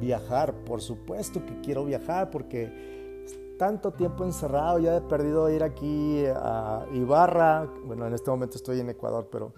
¿Viajar? 0.00 0.54
Por 0.64 0.80
supuesto 0.80 1.44
que 1.44 1.60
quiero 1.60 1.84
viajar 1.84 2.30
porque 2.30 3.24
tanto 3.58 3.92
tiempo 3.92 4.24
encerrado, 4.24 4.78
ya 4.78 4.96
he 4.96 5.00
perdido 5.00 5.50
ir 5.50 5.64
aquí 5.64 6.24
a 6.26 6.86
Ibarra, 6.94 7.68
bueno, 7.84 8.06
en 8.06 8.14
este 8.14 8.30
momento 8.30 8.56
estoy 8.56 8.80
en 8.80 8.90
Ecuador, 8.90 9.28
pero 9.30 9.52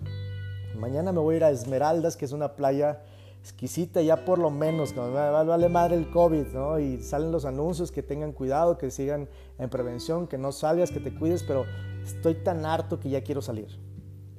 Mañana 0.77 1.13
me 1.13 1.19
voy 1.21 1.35
a 1.35 1.37
ir 1.39 1.45
a 1.45 1.51
Esmeraldas, 1.51 2.17
que 2.17 2.25
es 2.25 2.33
una 2.33 2.55
playa 2.55 3.03
exquisita, 3.41 4.03
ya 4.03 4.25
por 4.25 4.39
lo 4.39 4.51
menos, 4.51 4.95
vale 4.95 5.69
madre 5.69 5.97
el 5.97 6.11
COVID, 6.11 6.47
¿no? 6.49 6.79
Y 6.79 7.03
salen 7.03 7.33
los 7.33 7.45
anuncios 7.45 7.91
que 7.91 8.03
tengan 8.03 8.33
cuidado, 8.33 8.77
que 8.77 8.91
sigan 8.91 9.29
en 9.59 9.71
prevención, 9.71 10.27
que 10.27 10.39
no 10.39 10.53
salgas, 10.53 10.91
que 10.91 11.01
te 11.01 11.15
cuides, 11.15 11.43
pero 11.43 11.65
estoy 12.05 12.35
tan 12.35 12.67
harto 12.67 13.01
que 13.01 13.09
ya 13.09 13.23
quiero 13.23 13.41
salir. 13.41 13.69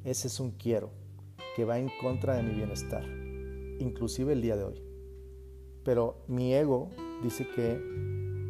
Ese 0.04 0.28
es 0.28 0.40
un 0.40 0.52
quiero, 0.52 0.92
que 1.56 1.66
va 1.66 1.80
en 1.80 1.90
contra 2.02 2.36
de 2.36 2.44
mi 2.44 2.54
bienestar, 2.54 3.04
inclusive 3.80 4.34
el 4.34 4.42
día 4.42 4.56
de 4.56 4.64
hoy. 4.64 4.84
Pero 5.84 6.24
mi 6.28 6.54
ego 6.54 6.90
dice 7.24 7.48
que 7.56 7.80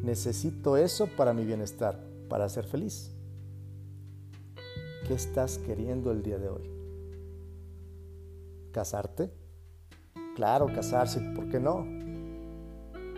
necesito 0.03 0.75
eso 0.75 1.07
para 1.15 1.33
mi 1.33 1.45
bienestar, 1.45 1.99
para 2.29 2.49
ser 2.49 2.65
feliz. 2.65 3.15
¿Qué 5.07 5.13
estás 5.13 5.57
queriendo 5.57 6.11
el 6.11 6.23
día 6.23 6.37
de 6.37 6.49
hoy? 6.49 6.80
¿Casarte? 8.71 9.31
Claro, 10.35 10.67
casarse, 10.67 11.19
¿por 11.35 11.49
qué 11.49 11.59
no? 11.59 11.85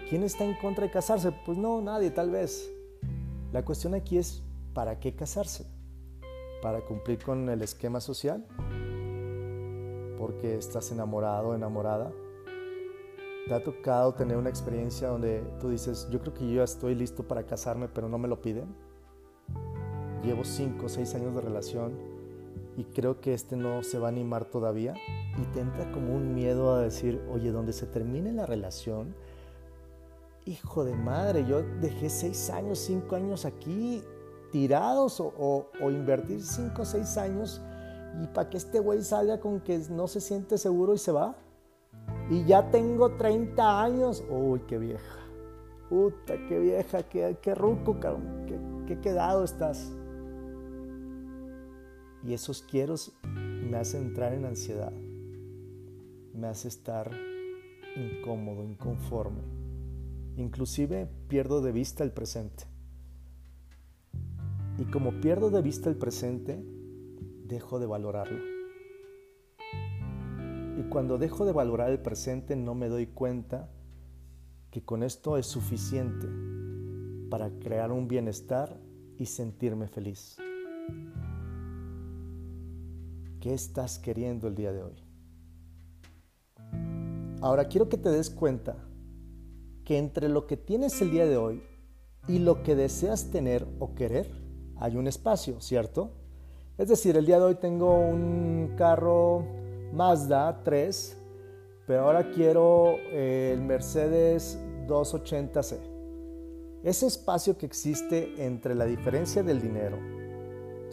¿Quién 0.09 0.23
está 0.23 0.43
en 0.43 0.55
contra 0.55 0.85
de 0.85 0.91
casarse? 0.91 1.31
Pues 1.45 1.57
no, 1.57 1.81
nadie, 1.81 2.11
tal 2.11 2.31
vez. 2.31 2.71
La 3.51 3.63
cuestión 3.63 3.93
aquí 3.93 4.17
es, 4.17 4.43
¿para 4.73 4.99
qué 4.99 5.15
casarse? 5.15 5.65
¿Para 6.61 6.81
cumplir 6.81 7.19
con 7.23 7.49
el 7.49 7.61
esquema 7.61 7.99
social? 7.99 8.45
¿Porque 10.17 10.57
estás 10.57 10.91
enamorado 10.91 11.49
o 11.49 11.55
enamorada? 11.55 12.11
¿Te 13.47 13.53
ha 13.53 13.63
tocado 13.63 14.13
tener 14.13 14.37
una 14.37 14.49
experiencia 14.49 15.09
donde 15.09 15.43
tú 15.59 15.69
dices, 15.69 16.07
yo 16.09 16.19
creo 16.19 16.33
que 16.33 16.47
yo 16.47 16.55
ya 16.55 16.63
estoy 16.63 16.95
listo 16.95 17.27
para 17.27 17.45
casarme, 17.45 17.87
pero 17.87 18.09
no 18.09 18.17
me 18.17 18.27
lo 18.27 18.41
piden? 18.41 18.73
Llevo 20.23 20.43
5 20.43 20.85
o 20.85 20.89
6 20.89 21.15
años 21.15 21.35
de 21.35 21.41
relación 21.41 22.12
y 22.75 22.85
creo 22.85 23.19
que 23.19 23.33
este 23.33 23.55
no 23.55 23.83
se 23.83 23.99
va 23.99 24.07
a 24.07 24.11
animar 24.11 24.45
todavía 24.45 24.95
y 25.37 25.45
te 25.53 25.59
entra 25.59 25.91
como 25.91 26.15
un 26.15 26.33
miedo 26.33 26.73
a 26.73 26.81
decir, 26.81 27.21
oye, 27.31 27.51
donde 27.51 27.73
se 27.73 27.85
termine 27.85 28.31
la 28.31 28.45
relación, 28.45 29.15
hijo 30.45 30.83
de 30.83 30.95
madre, 30.95 31.45
yo 31.45 31.61
dejé 31.81 32.09
seis 32.09 32.49
años, 32.49 32.79
cinco 32.79 33.15
años 33.15 33.45
aquí 33.45 34.01
tirados 34.51 35.19
o, 35.19 35.67
invertir 35.81 36.41
cinco 36.41 36.83
o 36.83 36.85
seis 36.85 37.17
años 37.17 37.61
y 38.21 38.27
para 38.27 38.49
que 38.49 38.57
este 38.57 38.79
güey 38.79 39.01
salga 39.01 39.39
con 39.39 39.59
que 39.59 39.79
no 39.89 40.07
se 40.07 40.21
siente 40.21 40.57
seguro 40.57 40.93
y 40.93 40.97
se 40.97 41.11
va. 41.11 41.35
Y 42.29 42.45
ya 42.45 42.69
tengo 42.69 43.15
30 43.15 43.81
años. 43.81 44.23
Uy, 44.29 44.61
qué 44.67 44.77
vieja. 44.77 45.17
Puta, 45.89 46.35
qué 46.47 46.59
vieja, 46.59 47.03
qué, 47.03 47.37
qué 47.41 47.55
ruco, 47.55 47.99
cabrón. 47.99 48.45
Qué, 48.45 48.59
qué 48.87 49.01
quedado 49.01 49.43
estás. 49.43 49.91
Y 52.25 52.33
esos 52.33 52.61
quieros 52.61 53.13
me 53.23 53.77
hacen 53.77 54.07
entrar 54.07 54.33
en 54.33 54.45
ansiedad 54.45 54.93
me 56.33 56.47
hace 56.47 56.67
estar 56.67 57.11
incómodo, 57.95 58.63
inconforme. 58.63 59.41
Inclusive 60.35 61.07
pierdo 61.27 61.61
de 61.61 61.71
vista 61.71 62.03
el 62.03 62.11
presente. 62.11 62.65
Y 64.79 64.85
como 64.85 65.21
pierdo 65.21 65.51
de 65.51 65.61
vista 65.61 65.89
el 65.89 65.95
presente, 65.95 66.63
dejo 67.45 67.79
de 67.79 67.85
valorarlo. 67.85 68.39
Y 70.79 70.89
cuando 70.89 71.19
dejo 71.19 71.45
de 71.45 71.51
valorar 71.51 71.91
el 71.91 71.99
presente 71.99 72.55
no 72.55 72.73
me 72.73 72.89
doy 72.89 73.05
cuenta 73.05 73.69
que 74.71 74.83
con 74.83 75.03
esto 75.03 75.37
es 75.37 75.45
suficiente 75.45 76.27
para 77.29 77.51
crear 77.59 77.91
un 77.91 78.07
bienestar 78.07 78.79
y 79.19 79.27
sentirme 79.27 79.87
feliz. 79.87 80.37
¿Qué 83.43 83.53
estás 83.53 83.99
queriendo 83.99 84.47
el 84.47 84.55
día 84.55 84.71
de 84.71 84.83
hoy? 84.83 84.95
Ahora 87.41 87.67
quiero 87.67 87.89
que 87.89 87.97
te 87.97 88.07
des 88.07 88.29
cuenta 88.29 88.77
que 89.83 89.97
entre 89.97 90.29
lo 90.29 90.47
que 90.47 90.55
tienes 90.55 91.01
el 91.01 91.11
día 91.11 91.25
de 91.25 91.35
hoy 91.35 91.61
y 92.29 92.39
lo 92.39 92.63
que 92.63 92.73
deseas 92.73 93.31
tener 93.31 93.67
o 93.79 93.95
querer, 93.95 94.31
hay 94.77 94.95
un 94.95 95.07
espacio, 95.07 95.59
¿cierto? 95.59 96.11
Es 96.77 96.87
decir, 96.87 97.17
el 97.17 97.25
día 97.25 97.37
de 97.37 97.43
hoy 97.43 97.55
tengo 97.55 97.99
un 97.99 98.75
carro 98.77 99.45
Mazda 99.91 100.63
3, 100.63 101.17
pero 101.85 102.05
ahora 102.05 102.31
quiero 102.31 102.95
eh, 103.11 103.51
el 103.53 103.61
Mercedes 103.61 104.57
280C. 104.87 105.79
Ese 106.85 107.07
espacio 107.07 107.57
que 107.57 107.65
existe 107.65 108.45
entre 108.45 108.73
la 108.73 108.85
diferencia 108.85 109.43
del 109.43 109.61
dinero, 109.61 109.97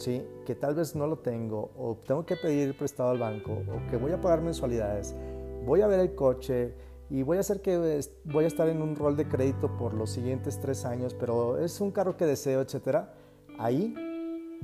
¿sí? 0.01 0.25
que 0.45 0.55
tal 0.55 0.75
vez 0.75 0.95
no 0.95 1.07
lo 1.07 1.19
tengo, 1.19 1.71
o 1.77 1.97
tengo 2.05 2.25
que 2.25 2.35
pedir 2.35 2.77
prestado 2.77 3.11
al 3.11 3.19
banco, 3.19 3.51
o 3.53 3.89
que 3.89 3.97
voy 3.97 4.11
a 4.11 4.19
pagar 4.19 4.41
mensualidades, 4.41 5.15
voy 5.65 5.81
a 5.81 5.87
ver 5.87 5.99
el 5.99 6.15
coche, 6.15 6.73
y 7.11 7.23
voy 7.23 7.37
a 7.37 7.41
hacer 7.41 7.61
que 7.61 8.01
voy 8.23 8.45
a 8.45 8.47
estar 8.47 8.69
en 8.69 8.81
un 8.81 8.95
rol 8.95 9.17
de 9.17 9.27
crédito 9.27 9.75
por 9.77 9.93
los 9.93 10.09
siguientes 10.09 10.61
tres 10.61 10.85
años, 10.85 11.13
pero 11.13 11.57
es 11.57 11.81
un 11.81 11.91
carro 11.91 12.15
que 12.15 12.25
deseo, 12.25 12.61
etcétera. 12.61 13.13
Ahí 13.59 13.93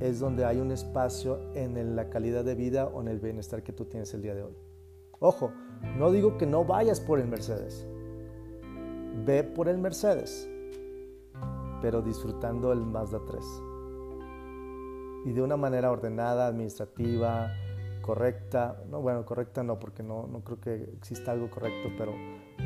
es 0.00 0.18
donde 0.18 0.46
hay 0.46 0.58
un 0.58 0.70
espacio 0.70 1.40
en 1.54 1.94
la 1.94 2.08
calidad 2.08 2.44
de 2.44 2.54
vida 2.54 2.86
o 2.86 3.02
en 3.02 3.08
el 3.08 3.20
bienestar 3.20 3.62
que 3.62 3.74
tú 3.74 3.84
tienes 3.84 4.14
el 4.14 4.22
día 4.22 4.34
de 4.34 4.44
hoy. 4.44 4.56
Ojo, 5.20 5.52
no 5.98 6.10
digo 6.10 6.38
que 6.38 6.46
no 6.46 6.64
vayas 6.64 7.00
por 7.00 7.20
el 7.20 7.28
Mercedes. 7.28 7.86
Ve 9.26 9.44
por 9.44 9.68
el 9.68 9.76
Mercedes, 9.76 10.48
pero 11.82 12.00
disfrutando 12.00 12.72
el 12.72 12.80
Mazda 12.80 13.20
3. 13.26 13.67
Y 15.24 15.32
de 15.32 15.42
una 15.42 15.56
manera 15.56 15.90
ordenada, 15.90 16.46
administrativa, 16.46 17.52
correcta, 18.02 18.82
no, 18.90 19.02
bueno, 19.02 19.24
correcta 19.26 19.62
no, 19.62 19.78
porque 19.78 20.02
no, 20.02 20.26
no 20.26 20.42
creo 20.42 20.60
que 20.60 20.74
exista 20.96 21.32
algo 21.32 21.50
correcto, 21.50 21.90
pero 21.98 22.14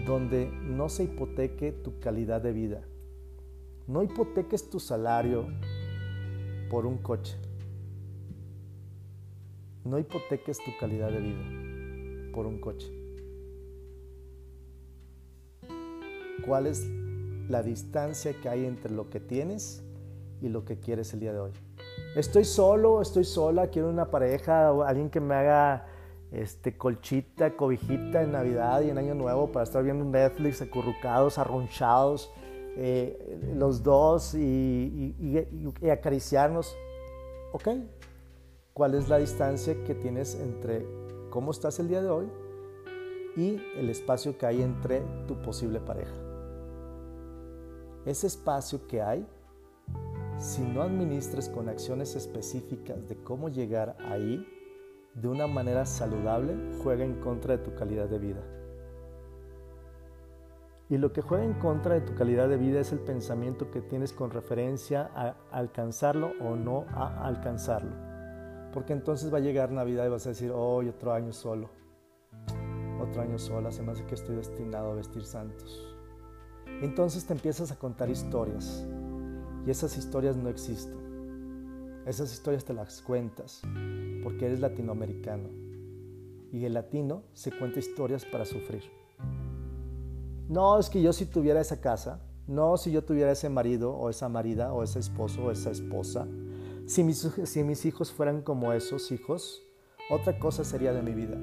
donde 0.07 0.47
no 0.47 0.89
se 0.89 1.05
hipoteque 1.05 1.73
tu 1.73 1.99
calidad 1.99 2.41
de 2.41 2.53
vida. 2.53 2.83
No 3.87 4.03
hipoteques 4.03 4.71
tu 4.71 4.79
salario 4.79 5.47
por 6.71 6.87
un 6.87 6.99
coche. 6.99 7.37
No 9.85 9.99
hipoteques 9.99 10.59
tu 10.59 10.71
calidad 10.79 11.11
de 11.11 11.21
vida 11.21 12.33
por 12.33 12.47
un 12.47 12.61
coche. 12.61 12.91
¿Cuál 16.47 16.67
es 16.67 16.89
la 17.49 17.63
distancia 17.63 18.33
que 18.41 18.49
hay 18.49 18.65
entre 18.65 18.93
lo 18.93 19.11
que 19.11 19.21
tienes 19.21 19.83
y 20.41 20.49
lo 20.49 20.65
que 20.65 20.79
quieres 20.79 21.13
el 21.15 21.21
día 21.21 21.33
de 21.33 21.41
hoy? 21.41 21.53
Estoy 22.15 22.45
solo, 22.45 23.01
estoy 23.01 23.25
sola, 23.25 23.69
quiero 23.69 23.89
una 23.89 24.11
pareja, 24.11 24.69
alguien 24.69 25.09
que 25.09 25.21
me 25.21 25.35
haga 25.35 25.87
este, 26.33 26.77
colchita, 26.77 27.57
cobijita 27.57 28.23
en 28.23 28.33
Navidad 28.33 28.81
y 28.83 28.91
en 28.91 28.99
Año 28.99 29.15
Nuevo 29.15 29.53
para 29.53 29.65
estar 29.65 29.83
viendo 29.83 30.05
Netflix 30.05 30.63
acurrucados, 30.63 31.39
arronchados, 31.39 32.31
eh, 32.77 33.39
los 33.55 33.83
dos 33.83 34.35
y, 34.35 35.15
y, 35.19 35.91
acariciarnos. 35.91 36.75
¿Ok? 37.53 37.69
¿Cuál 38.73 38.95
es 38.95 39.09
la 39.11 39.19
distancia 39.19 39.75
que 39.85 39.95
tienes 39.95 40.35
entre 40.35 40.87
cómo 41.29 41.51
estás 41.51 41.79
el 41.79 41.89
día 41.89 42.01
de 42.01 42.09
hoy 42.09 42.27
y 43.37 43.61
el 43.77 43.91
espacio 43.91 44.39
que 44.39 44.47
hay 44.47 44.63
entre 44.63 45.03
tu 45.27 45.41
posible 45.43 45.81
pareja? 45.81 46.15
Ese 48.07 48.27
espacio 48.27 48.87
que 48.87 49.03
hay 49.03 49.27
si 50.43 50.63
no 50.63 50.83
administras 50.83 51.49
con 51.49 51.69
acciones 51.69 52.17
específicas 52.17 53.07
de 53.09 53.17
cómo 53.23 53.49
llegar 53.49 53.97
ahí 54.01 54.45
de 55.15 55.29
una 55.29 55.47
manera 55.47 55.87
saludable, 55.87 56.57
juega 56.83 57.05
en 57.05 57.21
contra 57.21 57.57
de 57.57 57.63
tu 57.63 57.77
calidad 57.77 58.09
de 58.09 58.19
vida. 58.19 58.43
Y 60.89 60.99
lo 60.99 61.13
que 61.13 61.23
juega 61.23 61.45
en 61.45 61.55
contra 61.55 61.95
de 61.95 62.01
tu 62.01 62.17
calidad 62.17 62.49
de 62.49 62.57
vida 62.57 62.81
es 62.81 62.91
el 62.91 62.99
pensamiento 62.99 63.71
que 63.71 63.81
tienes 63.83 64.13
con 64.13 64.31
referencia 64.33 65.13
a 65.15 65.37
alcanzarlo 65.53 66.33
o 66.41 66.57
no 66.57 66.87
a 66.89 67.25
alcanzarlo. 67.25 67.93
Porque 68.73 68.95
entonces 68.95 69.33
va 69.33 69.39
a 69.39 69.43
llegar 69.43 69.71
Navidad 69.71 70.07
y 70.07 70.11
vas 70.11 70.27
a 70.27 70.31
decir, 70.31 70.51
hoy 70.53 70.89
otro 70.89 71.13
año 71.13 71.33
solo. 71.33 71.71
Otro 73.01 73.23
año 73.23 73.39
sola, 73.39 73.71
se 73.71 73.83
me 73.83 73.93
hace 73.93 74.05
que 74.07 74.17
estoy 74.17 74.35
destinado 74.35 74.91
a 74.91 74.95
vestir 74.97 75.25
santos. 75.25 75.97
Entonces 76.81 77.25
te 77.25 77.33
empiezas 77.33 77.71
a 77.71 77.77
contar 77.77 78.11
historias 78.11 78.85
y 79.67 79.71
esas 79.71 79.97
historias 79.97 80.37
no 80.37 80.49
existen. 80.49 81.03
Esas 82.07 82.33
historias 82.33 82.65
te 82.65 82.75
las 82.75 83.01
cuentas 83.01 83.63
porque 84.23 84.47
eres 84.47 84.61
latinoamericano. 84.61 85.49
Y 86.51 86.65
el 86.65 86.75
latino 86.75 87.23
se 87.33 87.51
cuenta 87.53 87.79
historias 87.79 88.25
para 88.25 88.45
sufrir. 88.45 88.83
No, 90.49 90.79
es 90.79 90.91
que 90.91 91.01
yo 91.01 91.13
si 91.13 91.27
tuviera 91.27 91.61
esa 91.61 91.81
casa, 91.81 92.21
no 92.47 92.77
si 92.77 92.91
yo 92.91 93.05
tuviera 93.05 93.33
ese 93.33 93.49
marido 93.49 93.95
o 93.95 94.11
esa 94.11 94.29
marida 94.29 94.73
o 94.73 94.83
ese 94.83 94.99
esposo 94.99 95.45
o 95.45 95.51
esa 95.51 95.71
esposa, 95.71 96.27
si 96.87 97.05
mis, 97.05 97.21
si 97.45 97.63
mis 97.63 97.87
hijos 97.87 98.13
fueran 98.13 98.43
como 98.43 98.73
esos 98.73 99.13
hijos, 99.13 99.63
otra 100.11 100.39
cosa 100.39 100.65
sería 100.65 100.93
de 100.93 101.03
mi 101.03 101.15
vida. 101.15 101.39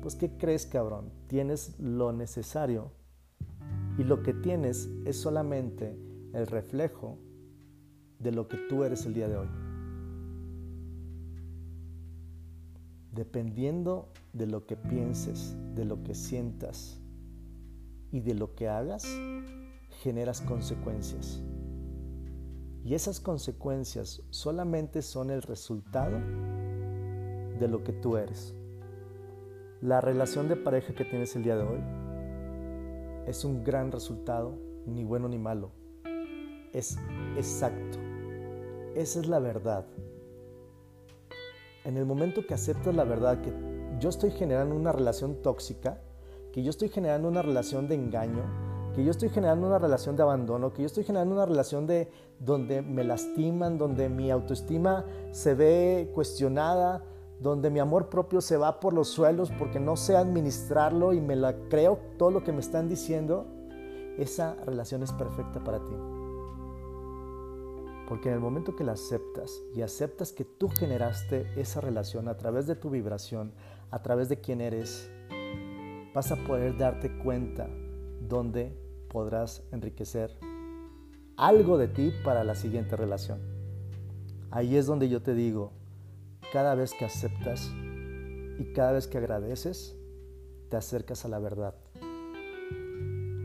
Pues 0.00 0.14
¿qué 0.14 0.36
crees, 0.38 0.66
cabrón? 0.66 1.10
Tienes 1.26 1.78
lo 1.78 2.12
necesario 2.12 2.92
y 3.98 4.04
lo 4.04 4.22
que 4.22 4.32
tienes 4.32 4.88
es 5.04 5.20
solamente 5.20 5.98
el 6.34 6.46
reflejo 6.48 7.16
de 8.18 8.32
lo 8.32 8.48
que 8.48 8.56
tú 8.68 8.84
eres 8.84 9.06
el 9.06 9.14
día 9.14 9.28
de 9.28 9.36
hoy. 9.36 9.48
Dependiendo 13.12 14.08
de 14.32 14.48
lo 14.48 14.66
que 14.66 14.76
pienses, 14.76 15.56
de 15.74 15.84
lo 15.84 16.02
que 16.02 16.14
sientas 16.14 17.00
y 18.10 18.20
de 18.20 18.34
lo 18.34 18.54
que 18.56 18.68
hagas, 18.68 19.06
generas 20.02 20.40
consecuencias. 20.40 21.40
Y 22.84 22.94
esas 22.94 23.20
consecuencias 23.20 24.22
solamente 24.30 25.02
son 25.02 25.30
el 25.30 25.40
resultado 25.42 26.18
de 27.60 27.68
lo 27.68 27.84
que 27.84 27.92
tú 27.92 28.16
eres. 28.16 28.54
La 29.80 30.00
relación 30.00 30.48
de 30.48 30.56
pareja 30.56 30.94
que 30.94 31.04
tienes 31.04 31.36
el 31.36 31.44
día 31.44 31.56
de 31.56 31.62
hoy 31.62 31.80
es 33.26 33.44
un 33.44 33.62
gran 33.62 33.92
resultado, 33.92 34.58
ni 34.86 35.04
bueno 35.04 35.28
ni 35.28 35.38
malo. 35.38 35.83
Es 36.74 36.98
exacto. 37.36 37.98
Esa 38.96 39.20
es 39.20 39.28
la 39.28 39.38
verdad. 39.38 39.86
En 41.84 41.96
el 41.96 42.04
momento 42.04 42.46
que 42.46 42.54
aceptas 42.54 42.94
la 42.94 43.04
verdad 43.04 43.40
que 43.40 43.52
yo 44.00 44.08
estoy 44.08 44.32
generando 44.32 44.74
una 44.74 44.90
relación 44.90 45.40
tóxica, 45.40 46.00
que 46.52 46.64
yo 46.64 46.70
estoy 46.70 46.88
generando 46.88 47.28
una 47.28 47.42
relación 47.42 47.86
de 47.86 47.94
engaño, 47.94 48.42
que 48.94 49.04
yo 49.04 49.12
estoy 49.12 49.28
generando 49.28 49.66
una 49.68 49.78
relación 49.78 50.16
de 50.16 50.22
abandono, 50.22 50.72
que 50.72 50.82
yo 50.82 50.86
estoy 50.86 51.04
generando 51.04 51.34
una 51.34 51.46
relación 51.46 51.86
de 51.86 52.10
donde 52.40 52.82
me 52.82 53.04
lastiman, 53.04 53.78
donde 53.78 54.08
mi 54.08 54.30
autoestima 54.32 55.04
se 55.30 55.54
ve 55.54 56.10
cuestionada, 56.12 57.04
donde 57.40 57.70
mi 57.70 57.78
amor 57.78 58.08
propio 58.08 58.40
se 58.40 58.56
va 58.56 58.80
por 58.80 58.92
los 58.92 59.08
suelos 59.08 59.52
porque 59.58 59.78
no 59.78 59.96
sé 59.96 60.16
administrarlo 60.16 61.12
y 61.12 61.20
me 61.20 61.36
la 61.36 61.54
creo 61.68 61.98
todo 62.18 62.30
lo 62.30 62.42
que 62.42 62.52
me 62.52 62.60
están 62.60 62.88
diciendo, 62.88 63.46
esa 64.18 64.56
relación 64.64 65.02
es 65.02 65.12
perfecta 65.12 65.62
para 65.62 65.78
ti. 65.78 66.13
Porque 68.08 68.28
en 68.28 68.34
el 68.34 68.40
momento 68.40 68.76
que 68.76 68.84
la 68.84 68.92
aceptas 68.92 69.50
y 69.74 69.82
aceptas 69.82 70.32
que 70.32 70.44
tú 70.44 70.68
generaste 70.68 71.46
esa 71.56 71.80
relación 71.80 72.28
a 72.28 72.36
través 72.36 72.66
de 72.66 72.76
tu 72.76 72.90
vibración, 72.90 73.52
a 73.90 74.02
través 74.02 74.28
de 74.28 74.40
quién 74.40 74.60
eres, 74.60 75.10
vas 76.14 76.30
a 76.30 76.36
poder 76.36 76.76
darte 76.76 77.16
cuenta 77.18 77.68
dónde 78.20 78.76
podrás 79.08 79.62
enriquecer 79.72 80.36
algo 81.36 81.78
de 81.78 81.88
ti 81.88 82.12
para 82.24 82.44
la 82.44 82.54
siguiente 82.54 82.96
relación. 82.96 83.40
Ahí 84.50 84.76
es 84.76 84.86
donde 84.86 85.08
yo 85.08 85.22
te 85.22 85.34
digo, 85.34 85.72
cada 86.52 86.74
vez 86.74 86.94
que 86.94 87.04
aceptas 87.04 87.72
y 88.58 88.72
cada 88.72 88.92
vez 88.92 89.08
que 89.08 89.18
agradeces, 89.18 89.96
te 90.68 90.76
acercas 90.76 91.24
a 91.24 91.28
la 91.28 91.38
verdad. 91.38 91.74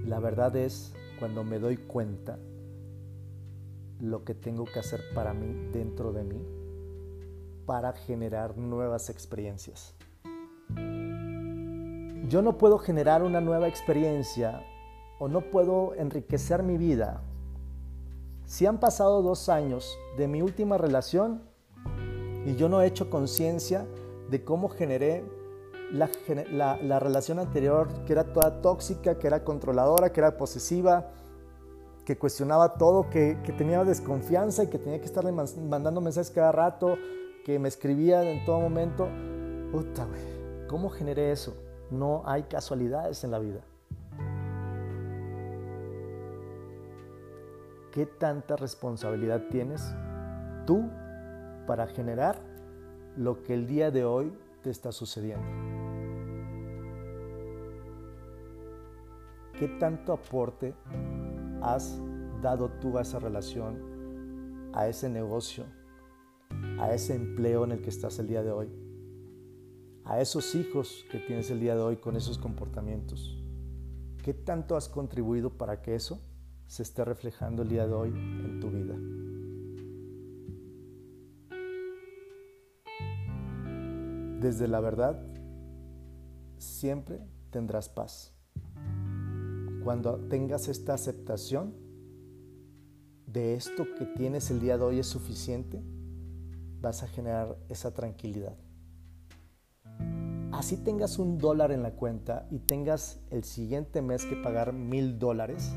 La 0.05 0.19
verdad 0.19 0.55
es 0.55 0.93
cuando 1.19 1.43
me 1.43 1.59
doy 1.59 1.77
cuenta 1.77 2.37
lo 3.99 4.23
que 4.23 4.33
tengo 4.33 4.65
que 4.65 4.79
hacer 4.79 5.01
para 5.13 5.33
mí 5.33 5.69
dentro 5.71 6.11
de 6.13 6.23
mí 6.23 6.45
para 7.65 7.93
generar 7.93 8.57
nuevas 8.57 9.09
experiencias. 9.09 9.93
Yo 12.27 12.41
no 12.41 12.57
puedo 12.57 12.77
generar 12.77 13.23
una 13.23 13.41
nueva 13.41 13.67
experiencia 13.67 14.63
o 15.19 15.27
no 15.27 15.41
puedo 15.41 15.93
enriquecer 15.95 16.63
mi 16.63 16.77
vida 16.77 17.21
si 18.49 18.65
han 18.65 18.79
pasado 18.79 19.21
dos 19.21 19.47
años 19.47 19.95
de 20.17 20.27
mi 20.27 20.41
última 20.41 20.79
relación 20.79 21.43
Y 22.47 22.55
yo 22.55 22.69
no 22.69 22.81
he 22.81 22.87
hecho 22.87 23.09
conciencia 23.09 23.85
de 24.31 24.43
cómo 24.43 24.69
generé 24.69 25.23
la, 25.91 26.99
relación 26.99 27.37
anterior 27.37 27.89
que 28.05 28.13
era 28.13 28.33
toda 28.33 28.61
tóxica, 28.61 29.19
que 29.19 29.27
era 29.27 29.43
controladora, 29.43 30.11
que 30.11 30.19
era 30.21 30.37
posesiva, 30.37 31.11
que 32.09 32.17
cuestionaba 32.17 32.73
todo, 32.73 33.07
que, 33.11 33.37
tenía 33.55 33.83
desconfianza 33.83 34.63
y 34.63 34.67
que 34.67 34.79
tenía 34.79 34.97
que 34.97 35.05
estarle 35.05 35.31
mandando 35.31 36.01
mensajes 36.01 36.31
cada 36.31 36.51
rato, 36.51 36.95
que 37.45 37.59
me 37.59 37.67
escribía 37.67 38.23
en 38.23 38.43
todo 38.45 38.59
momento. 38.59 39.07
Puta, 39.71 40.07
¿cómo 40.67 40.89
generé 40.89 41.31
eso? 41.31 41.53
No 41.91 42.23
hay 42.25 42.41
casualidades 42.41 43.23
en 43.23 43.29
la 43.29 43.37
vida. 43.37 43.61
¿Qué 47.91 48.07
tanta 48.07 48.55
responsabilidad 48.55 49.43
tienes 49.51 49.93
tú 50.65 50.89
para 51.67 51.85
generar 51.85 52.41
lo 53.17 53.43
que 53.43 53.53
el 53.53 53.67
día 53.67 53.91
de 53.91 54.03
hoy 54.03 54.35
te 54.63 54.71
está 54.71 54.91
sucediendo? 54.91 55.45
¿Qué 59.59 59.67
tanto 59.79 60.13
aporte 60.13 60.73
has 61.61 61.99
dado 62.41 62.69
tú 62.79 62.97
a 62.97 63.01
esa 63.01 63.19
relación, 63.19 64.71
a 64.73 64.87
ese 64.87 65.09
negocio, 65.09 65.65
a 66.79 66.93
ese 66.93 67.15
empleo 67.15 67.63
en 67.63 67.73
el 67.73 67.81
que 67.81 67.89
estás 67.89 68.19
el 68.19 68.27
día 68.27 68.43
de 68.43 68.51
hoy, 68.51 68.69
a 70.05 70.21
esos 70.21 70.55
hijos 70.55 71.05
que 71.11 71.19
tienes 71.19 71.49
el 71.51 71.59
día 71.59 71.75
de 71.75 71.81
hoy 71.81 71.97
con 71.97 72.15
esos 72.15 72.37
comportamientos? 72.37 73.37
¿Qué 74.23 74.33
tanto 74.33 74.75
has 74.75 74.89
contribuido 74.89 75.57
para 75.57 75.81
que 75.81 75.95
eso 75.95 76.21
se 76.67 76.83
esté 76.83 77.03
reflejando 77.05 77.63
el 77.63 77.69
día 77.69 77.87
de 77.87 77.93
hoy 77.93 78.09
en 78.09 78.59
tu 78.59 78.69
vida? 78.69 78.95
Desde 84.39 84.67
la 84.67 84.79
verdad, 84.79 85.21
siempre 86.57 87.19
tendrás 87.49 87.89
paz. 87.89 88.38
Cuando 89.83 90.17
tengas 90.29 90.67
esta 90.67 90.93
aceptación 90.93 91.73
de 93.25 93.55
esto 93.55 93.85
que 93.97 94.05
tienes 94.05 94.51
el 94.51 94.59
día 94.59 94.77
de 94.77 94.83
hoy 94.83 94.99
es 94.99 95.07
suficiente, 95.07 95.81
vas 96.81 97.03
a 97.03 97.07
generar 97.07 97.57
esa 97.69 97.93
tranquilidad. 97.93 98.55
Así 100.51 100.77
tengas 100.77 101.19
un 101.19 101.37
dólar 101.37 101.71
en 101.71 101.83
la 101.83 101.91
cuenta 101.91 102.47
y 102.51 102.59
tengas 102.59 103.19
el 103.29 103.43
siguiente 103.43 104.01
mes 104.01 104.25
que 104.25 104.35
pagar 104.35 104.73
mil 104.73 105.19
dólares, 105.19 105.71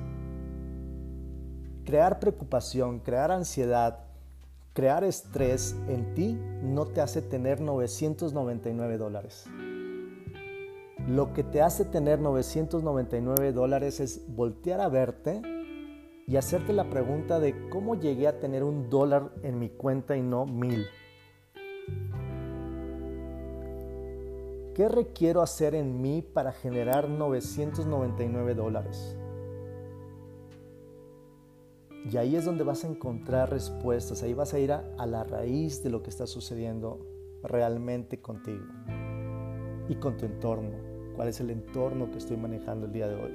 crear 1.85 2.19
preocupación, 2.19 3.01
crear 3.01 3.31
ansiedad, 3.31 4.12
Crear 4.75 5.05
estrés 5.05 5.77
en 5.87 6.15
ti 6.15 6.38
no 6.62 6.87
te 6.87 7.03
hace 7.03 7.21
tener 7.21 7.61
999 7.61 8.97
dólares. 8.97 9.45
Lo 11.09 11.33
que 11.33 11.43
te 11.43 11.61
hace 11.61 11.85
tener 11.85 12.21
999 12.21 13.53
dólares 13.53 13.99
es 13.99 14.25
voltear 14.29 14.81
a 14.81 14.88
verte 14.88 15.43
y 16.29 16.37
hacerte 16.37 16.73
la 16.73 16.88
pregunta 16.88 17.41
de 17.41 17.69
cómo 17.71 17.97
llegué 17.97 18.29
a 18.29 18.38
tener 18.38 18.62
un 18.62 18.88
dólar 18.88 19.33
en 19.43 19.59
mi 19.59 19.69
cuenta 19.69 20.17
y 20.17 20.23
no 20.23 20.47
mil. 20.47 20.87
¿Qué 24.75 24.88
requiero 24.88 25.43
hacer 25.43 25.75
en 25.75 26.01
mí 26.01 26.23
para 26.23 26.53
generar 26.53 27.09
999 27.09 28.55
dólares? 28.55 29.17
Y 32.11 32.17
ahí 32.17 32.37
es 32.37 32.45
donde 32.45 32.65
vas 32.65 32.85
a 32.85 32.88
encontrar 32.88 33.51
respuestas, 33.51 34.23
ahí 34.23 34.35
vas 34.35 34.55
a 34.55 34.59
ir 34.59 34.73
a, 34.73 35.07
la 35.07 35.25
raíz 35.25 35.83
de 35.83 35.91
lo 35.91 36.03
que 36.03 36.11
está 36.11 36.27
sucediendo 36.27 37.01
realmente 37.43 38.21
contigo 38.21 38.65
y 39.88 39.97
con 39.97 40.17
tu 40.17 40.27
entorno. 40.27 40.92
¿Cuál 41.23 41.31
es 41.31 41.39
el 41.39 41.51
entorno 41.51 42.11
que 42.11 42.19
estoy 42.19 42.37
manejando 42.37 42.87
el 42.87 42.93
día 42.93 43.07
de 43.07 43.15
hoy? 43.15 43.31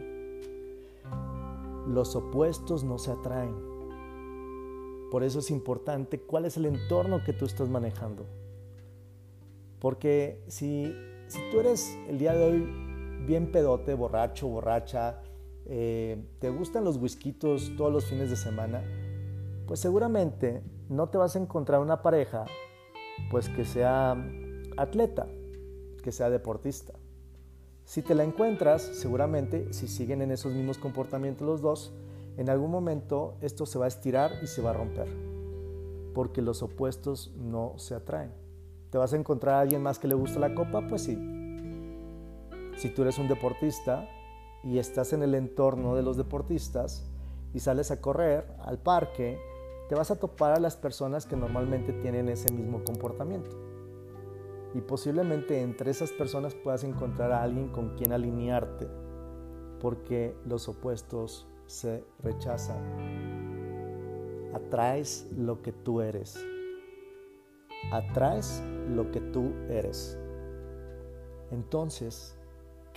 Los 1.87 2.17
opuestos 2.17 2.83
no 2.83 2.97
se 2.97 3.11
atraen. 3.11 3.55
Por 5.09 5.23
eso 5.23 5.39
es 5.39 5.49
importante 5.51 6.19
cuál 6.19 6.43
es 6.43 6.57
el 6.57 6.65
entorno 6.65 7.23
que 7.23 7.31
tú 7.31 7.45
estás 7.45 7.69
manejando. 7.69 8.25
Porque 9.79 10.43
si, 10.47 10.93
si 11.27 11.39
tú 11.49 11.61
eres 11.61 11.97
el 12.09 12.17
día 12.17 12.33
de 12.33 12.43
hoy 12.43 13.25
bien 13.25 13.53
pedote, 13.53 13.93
borracho, 13.93 14.49
borracha, 14.49 15.21
eh, 15.65 16.21
te 16.39 16.49
gustan 16.49 16.83
los 16.83 16.97
whiskitos 16.97 17.71
todos 17.77 17.93
los 17.93 18.03
fines 18.03 18.29
de 18.29 18.35
semana, 18.35 18.83
pues 19.65 19.79
seguramente 19.79 20.61
no 20.89 21.07
te 21.07 21.17
vas 21.17 21.37
a 21.37 21.39
encontrar 21.39 21.79
una 21.79 22.01
pareja 22.01 22.43
pues 23.31 23.47
que 23.47 23.63
sea 23.63 24.11
atleta, 24.75 25.25
que 26.03 26.11
sea 26.11 26.29
deportista. 26.29 26.93
Si 27.87 28.01
te 28.01 28.15
la 28.15 28.25
encuentras, 28.25 28.81
seguramente 28.81 29.71
si 29.71 29.87
siguen 29.87 30.21
en 30.21 30.31
esos 30.31 30.53
mismos 30.53 30.77
comportamientos 30.77 31.47
los 31.47 31.61
dos, 31.61 31.93
en 32.35 32.49
algún 32.49 32.69
momento 32.69 33.35
esto 33.39 33.65
se 33.65 33.79
va 33.79 33.85
a 33.85 33.87
estirar 33.87 34.33
y 34.43 34.47
se 34.47 34.61
va 34.61 34.71
a 34.71 34.73
romper, 34.73 35.07
porque 36.13 36.41
los 36.41 36.61
opuestos 36.61 37.31
no 37.37 37.75
se 37.77 37.95
atraen. 37.95 38.33
¿Te 38.89 38.97
vas 38.97 39.13
a 39.13 39.15
encontrar 39.15 39.55
a 39.55 39.61
alguien 39.61 39.81
más 39.81 39.99
que 39.99 40.09
le 40.09 40.15
gusta 40.15 40.37
la 40.37 40.53
copa? 40.53 40.85
Pues 40.85 41.03
sí. 41.03 41.17
Si 42.75 42.89
tú 42.89 43.03
eres 43.03 43.19
un 43.19 43.29
deportista, 43.29 44.05
y 44.65 44.79
estás 44.79 45.13
en 45.13 45.23
el 45.23 45.33
entorno 45.33 45.95
de 45.95 46.03
los 46.03 46.17
deportistas 46.17 47.05
y 47.53 47.61
sales 47.61 47.89
a 47.91 48.01
correr 48.01 48.43
al 48.65 48.79
parque, 48.79 49.39
te 49.87 49.95
vas 49.95 50.11
a 50.11 50.17
topar 50.17 50.51
a 50.51 50.59
las 50.59 50.75
personas 50.75 51.25
que 51.25 51.37
normalmente 51.37 51.93
tienen 51.93 52.27
ese 52.27 52.51
mismo 52.51 52.83
comportamiento. 52.83 53.76
Y 54.77 54.81
posiblemente 54.81 55.61
entre 55.61 55.91
esas 55.91 56.11
personas 56.11 56.55
puedas 56.55 56.83
encontrar 56.83 57.31
a 57.31 57.41
alguien 57.41 57.69
con 57.69 57.95
quien 57.95 58.13
alinearte, 58.13 58.87
porque 59.81 60.35
los 60.45 60.69
opuestos 60.69 61.47
se 61.65 62.05
rechazan. 62.23 62.77
Atraes 64.53 65.27
lo 65.35 65.61
que 65.61 65.73
tú 65.73 66.01
eres. 66.01 66.39
Atraes 67.91 68.63
lo 68.89 69.11
que 69.11 69.19
tú 69.19 69.51
eres. 69.69 70.17
Entonces, 71.51 72.37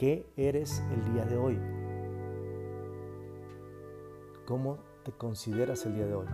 ¿Qué 0.00 0.24
eres 0.38 0.82
el 0.94 1.12
día 1.12 1.26
de 1.26 1.36
hoy? 1.36 1.60
¿Cómo 4.46 4.78
te 5.04 5.12
consideras 5.12 5.84
el 5.84 5.94
día 5.94 6.06
de 6.06 6.14
hoy? 6.14 6.26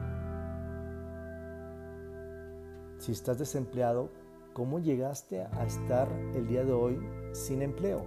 Si 2.98 3.10
estás 3.10 3.40
desempleado, 3.40 4.08
¿cómo 4.56 4.78
llegaste 4.78 5.42
a 5.42 5.66
estar 5.66 6.10
el 6.34 6.46
día 6.46 6.64
de 6.64 6.72
hoy 6.72 6.98
sin 7.32 7.60
empleo? 7.60 8.06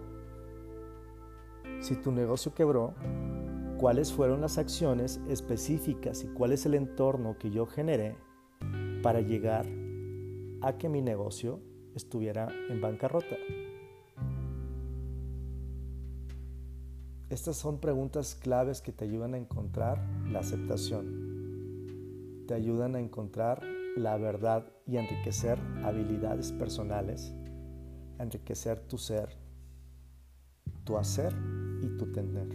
Si 1.80 1.96
tu 1.96 2.12
negocio 2.12 2.56
quebró, 2.56 2.96
¿cuáles 3.78 4.12
fueron 4.12 4.42
las 4.42 4.58
acciones 4.58 5.22
específicas 5.30 6.24
y 6.24 6.28
cuál 6.30 6.54
es 6.54 6.66
el 6.66 6.74
entorno 6.74 7.38
que 7.38 7.52
yo 7.52 7.68
generé 7.68 8.16
para 9.04 9.22
llegar 9.22 9.68
a 10.62 10.76
que 10.80 10.90
mi 10.90 11.04
negocio 11.04 11.60
estuviera 11.94 12.48
en 12.68 12.82
bancarrota? 12.82 13.36
Estas 17.30 17.58
son 17.58 17.80
preguntas 17.80 18.34
claves 18.34 18.82
que 18.82 18.92
te 18.92 19.06
ayudan 19.06 19.36
a 19.36 19.38
encontrar 19.38 20.04
la 20.32 20.40
aceptación, 20.40 21.06
te 22.48 22.56
ayudan 22.56 22.96
a 22.96 23.00
encontrar 23.00 23.62
la 24.00 24.18
verdad 24.18 24.66
y 24.88 24.96
enriquecer 24.96 25.60
habilidades 25.84 26.54
personales, 26.54 27.34
enriquecer 28.18 28.80
tu 28.88 28.98
ser, 28.98 29.30
tu 30.86 30.98
hacer 30.98 31.36
y 31.82 31.98
tu 31.98 32.10
tener. 32.12 32.48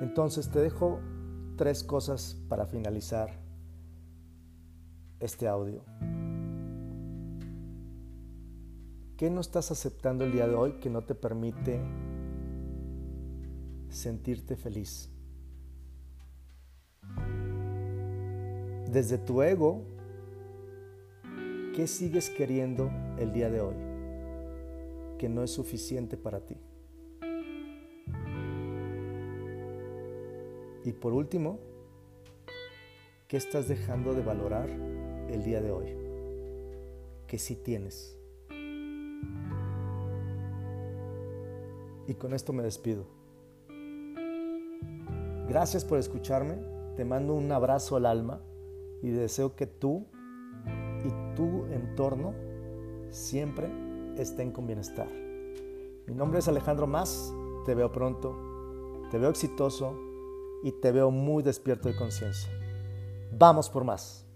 Entonces 0.00 0.48
te 0.48 0.60
dejo 0.60 1.00
tres 1.56 1.82
cosas 1.82 2.40
para 2.48 2.64
finalizar 2.64 3.30
este 5.18 5.48
audio. 5.48 5.82
¿Qué 9.16 9.28
no 9.30 9.40
estás 9.40 9.70
aceptando 9.72 10.24
el 10.24 10.32
día 10.32 10.46
de 10.46 10.54
hoy 10.54 10.72
que 10.74 10.88
no 10.88 11.02
te 11.02 11.14
permite 11.14 11.82
sentirte 13.90 14.56
feliz? 14.56 15.10
Desde 18.90 19.18
tu 19.18 19.40
ego, 19.40 19.84
¿qué 21.76 21.86
sigues 21.86 22.28
queriendo 22.28 22.90
el 23.20 23.32
día 23.32 23.48
de 23.48 23.60
hoy 23.60 23.76
que 25.16 25.28
no 25.28 25.44
es 25.44 25.52
suficiente 25.52 26.16
para 26.16 26.40
ti? 26.40 26.56
Y 30.84 30.92
por 30.92 31.12
último, 31.12 31.60
¿qué 33.28 33.36
estás 33.36 33.68
dejando 33.68 34.12
de 34.12 34.22
valorar 34.22 34.68
el 34.68 35.44
día 35.44 35.62
de 35.62 35.70
hoy? 35.70 35.94
Que 37.28 37.38
sí 37.38 37.54
tienes. 37.54 38.18
Y 42.08 42.14
con 42.14 42.34
esto 42.34 42.52
me 42.52 42.64
despido. 42.64 43.06
Gracias 45.48 45.84
por 45.84 46.00
escucharme. 46.00 46.56
Te 46.96 47.04
mando 47.04 47.34
un 47.34 47.52
abrazo 47.52 47.94
al 47.94 48.06
alma. 48.06 48.40
Y 49.02 49.10
deseo 49.10 49.56
que 49.56 49.66
tú 49.66 50.06
y 51.04 51.34
tu 51.34 51.64
entorno 51.66 52.34
siempre 53.10 53.70
estén 54.16 54.52
con 54.52 54.66
bienestar. 54.66 55.08
Mi 56.06 56.14
nombre 56.14 56.40
es 56.40 56.48
Alejandro 56.48 56.86
Más, 56.86 57.32
te 57.64 57.74
veo 57.74 57.92
pronto, 57.92 58.36
te 59.10 59.18
veo 59.18 59.30
exitoso 59.30 59.96
y 60.62 60.72
te 60.72 60.92
veo 60.92 61.10
muy 61.10 61.42
despierto 61.42 61.88
de 61.88 61.96
conciencia. 61.96 62.50
Vamos 63.32 63.70
por 63.70 63.84
más. 63.84 64.29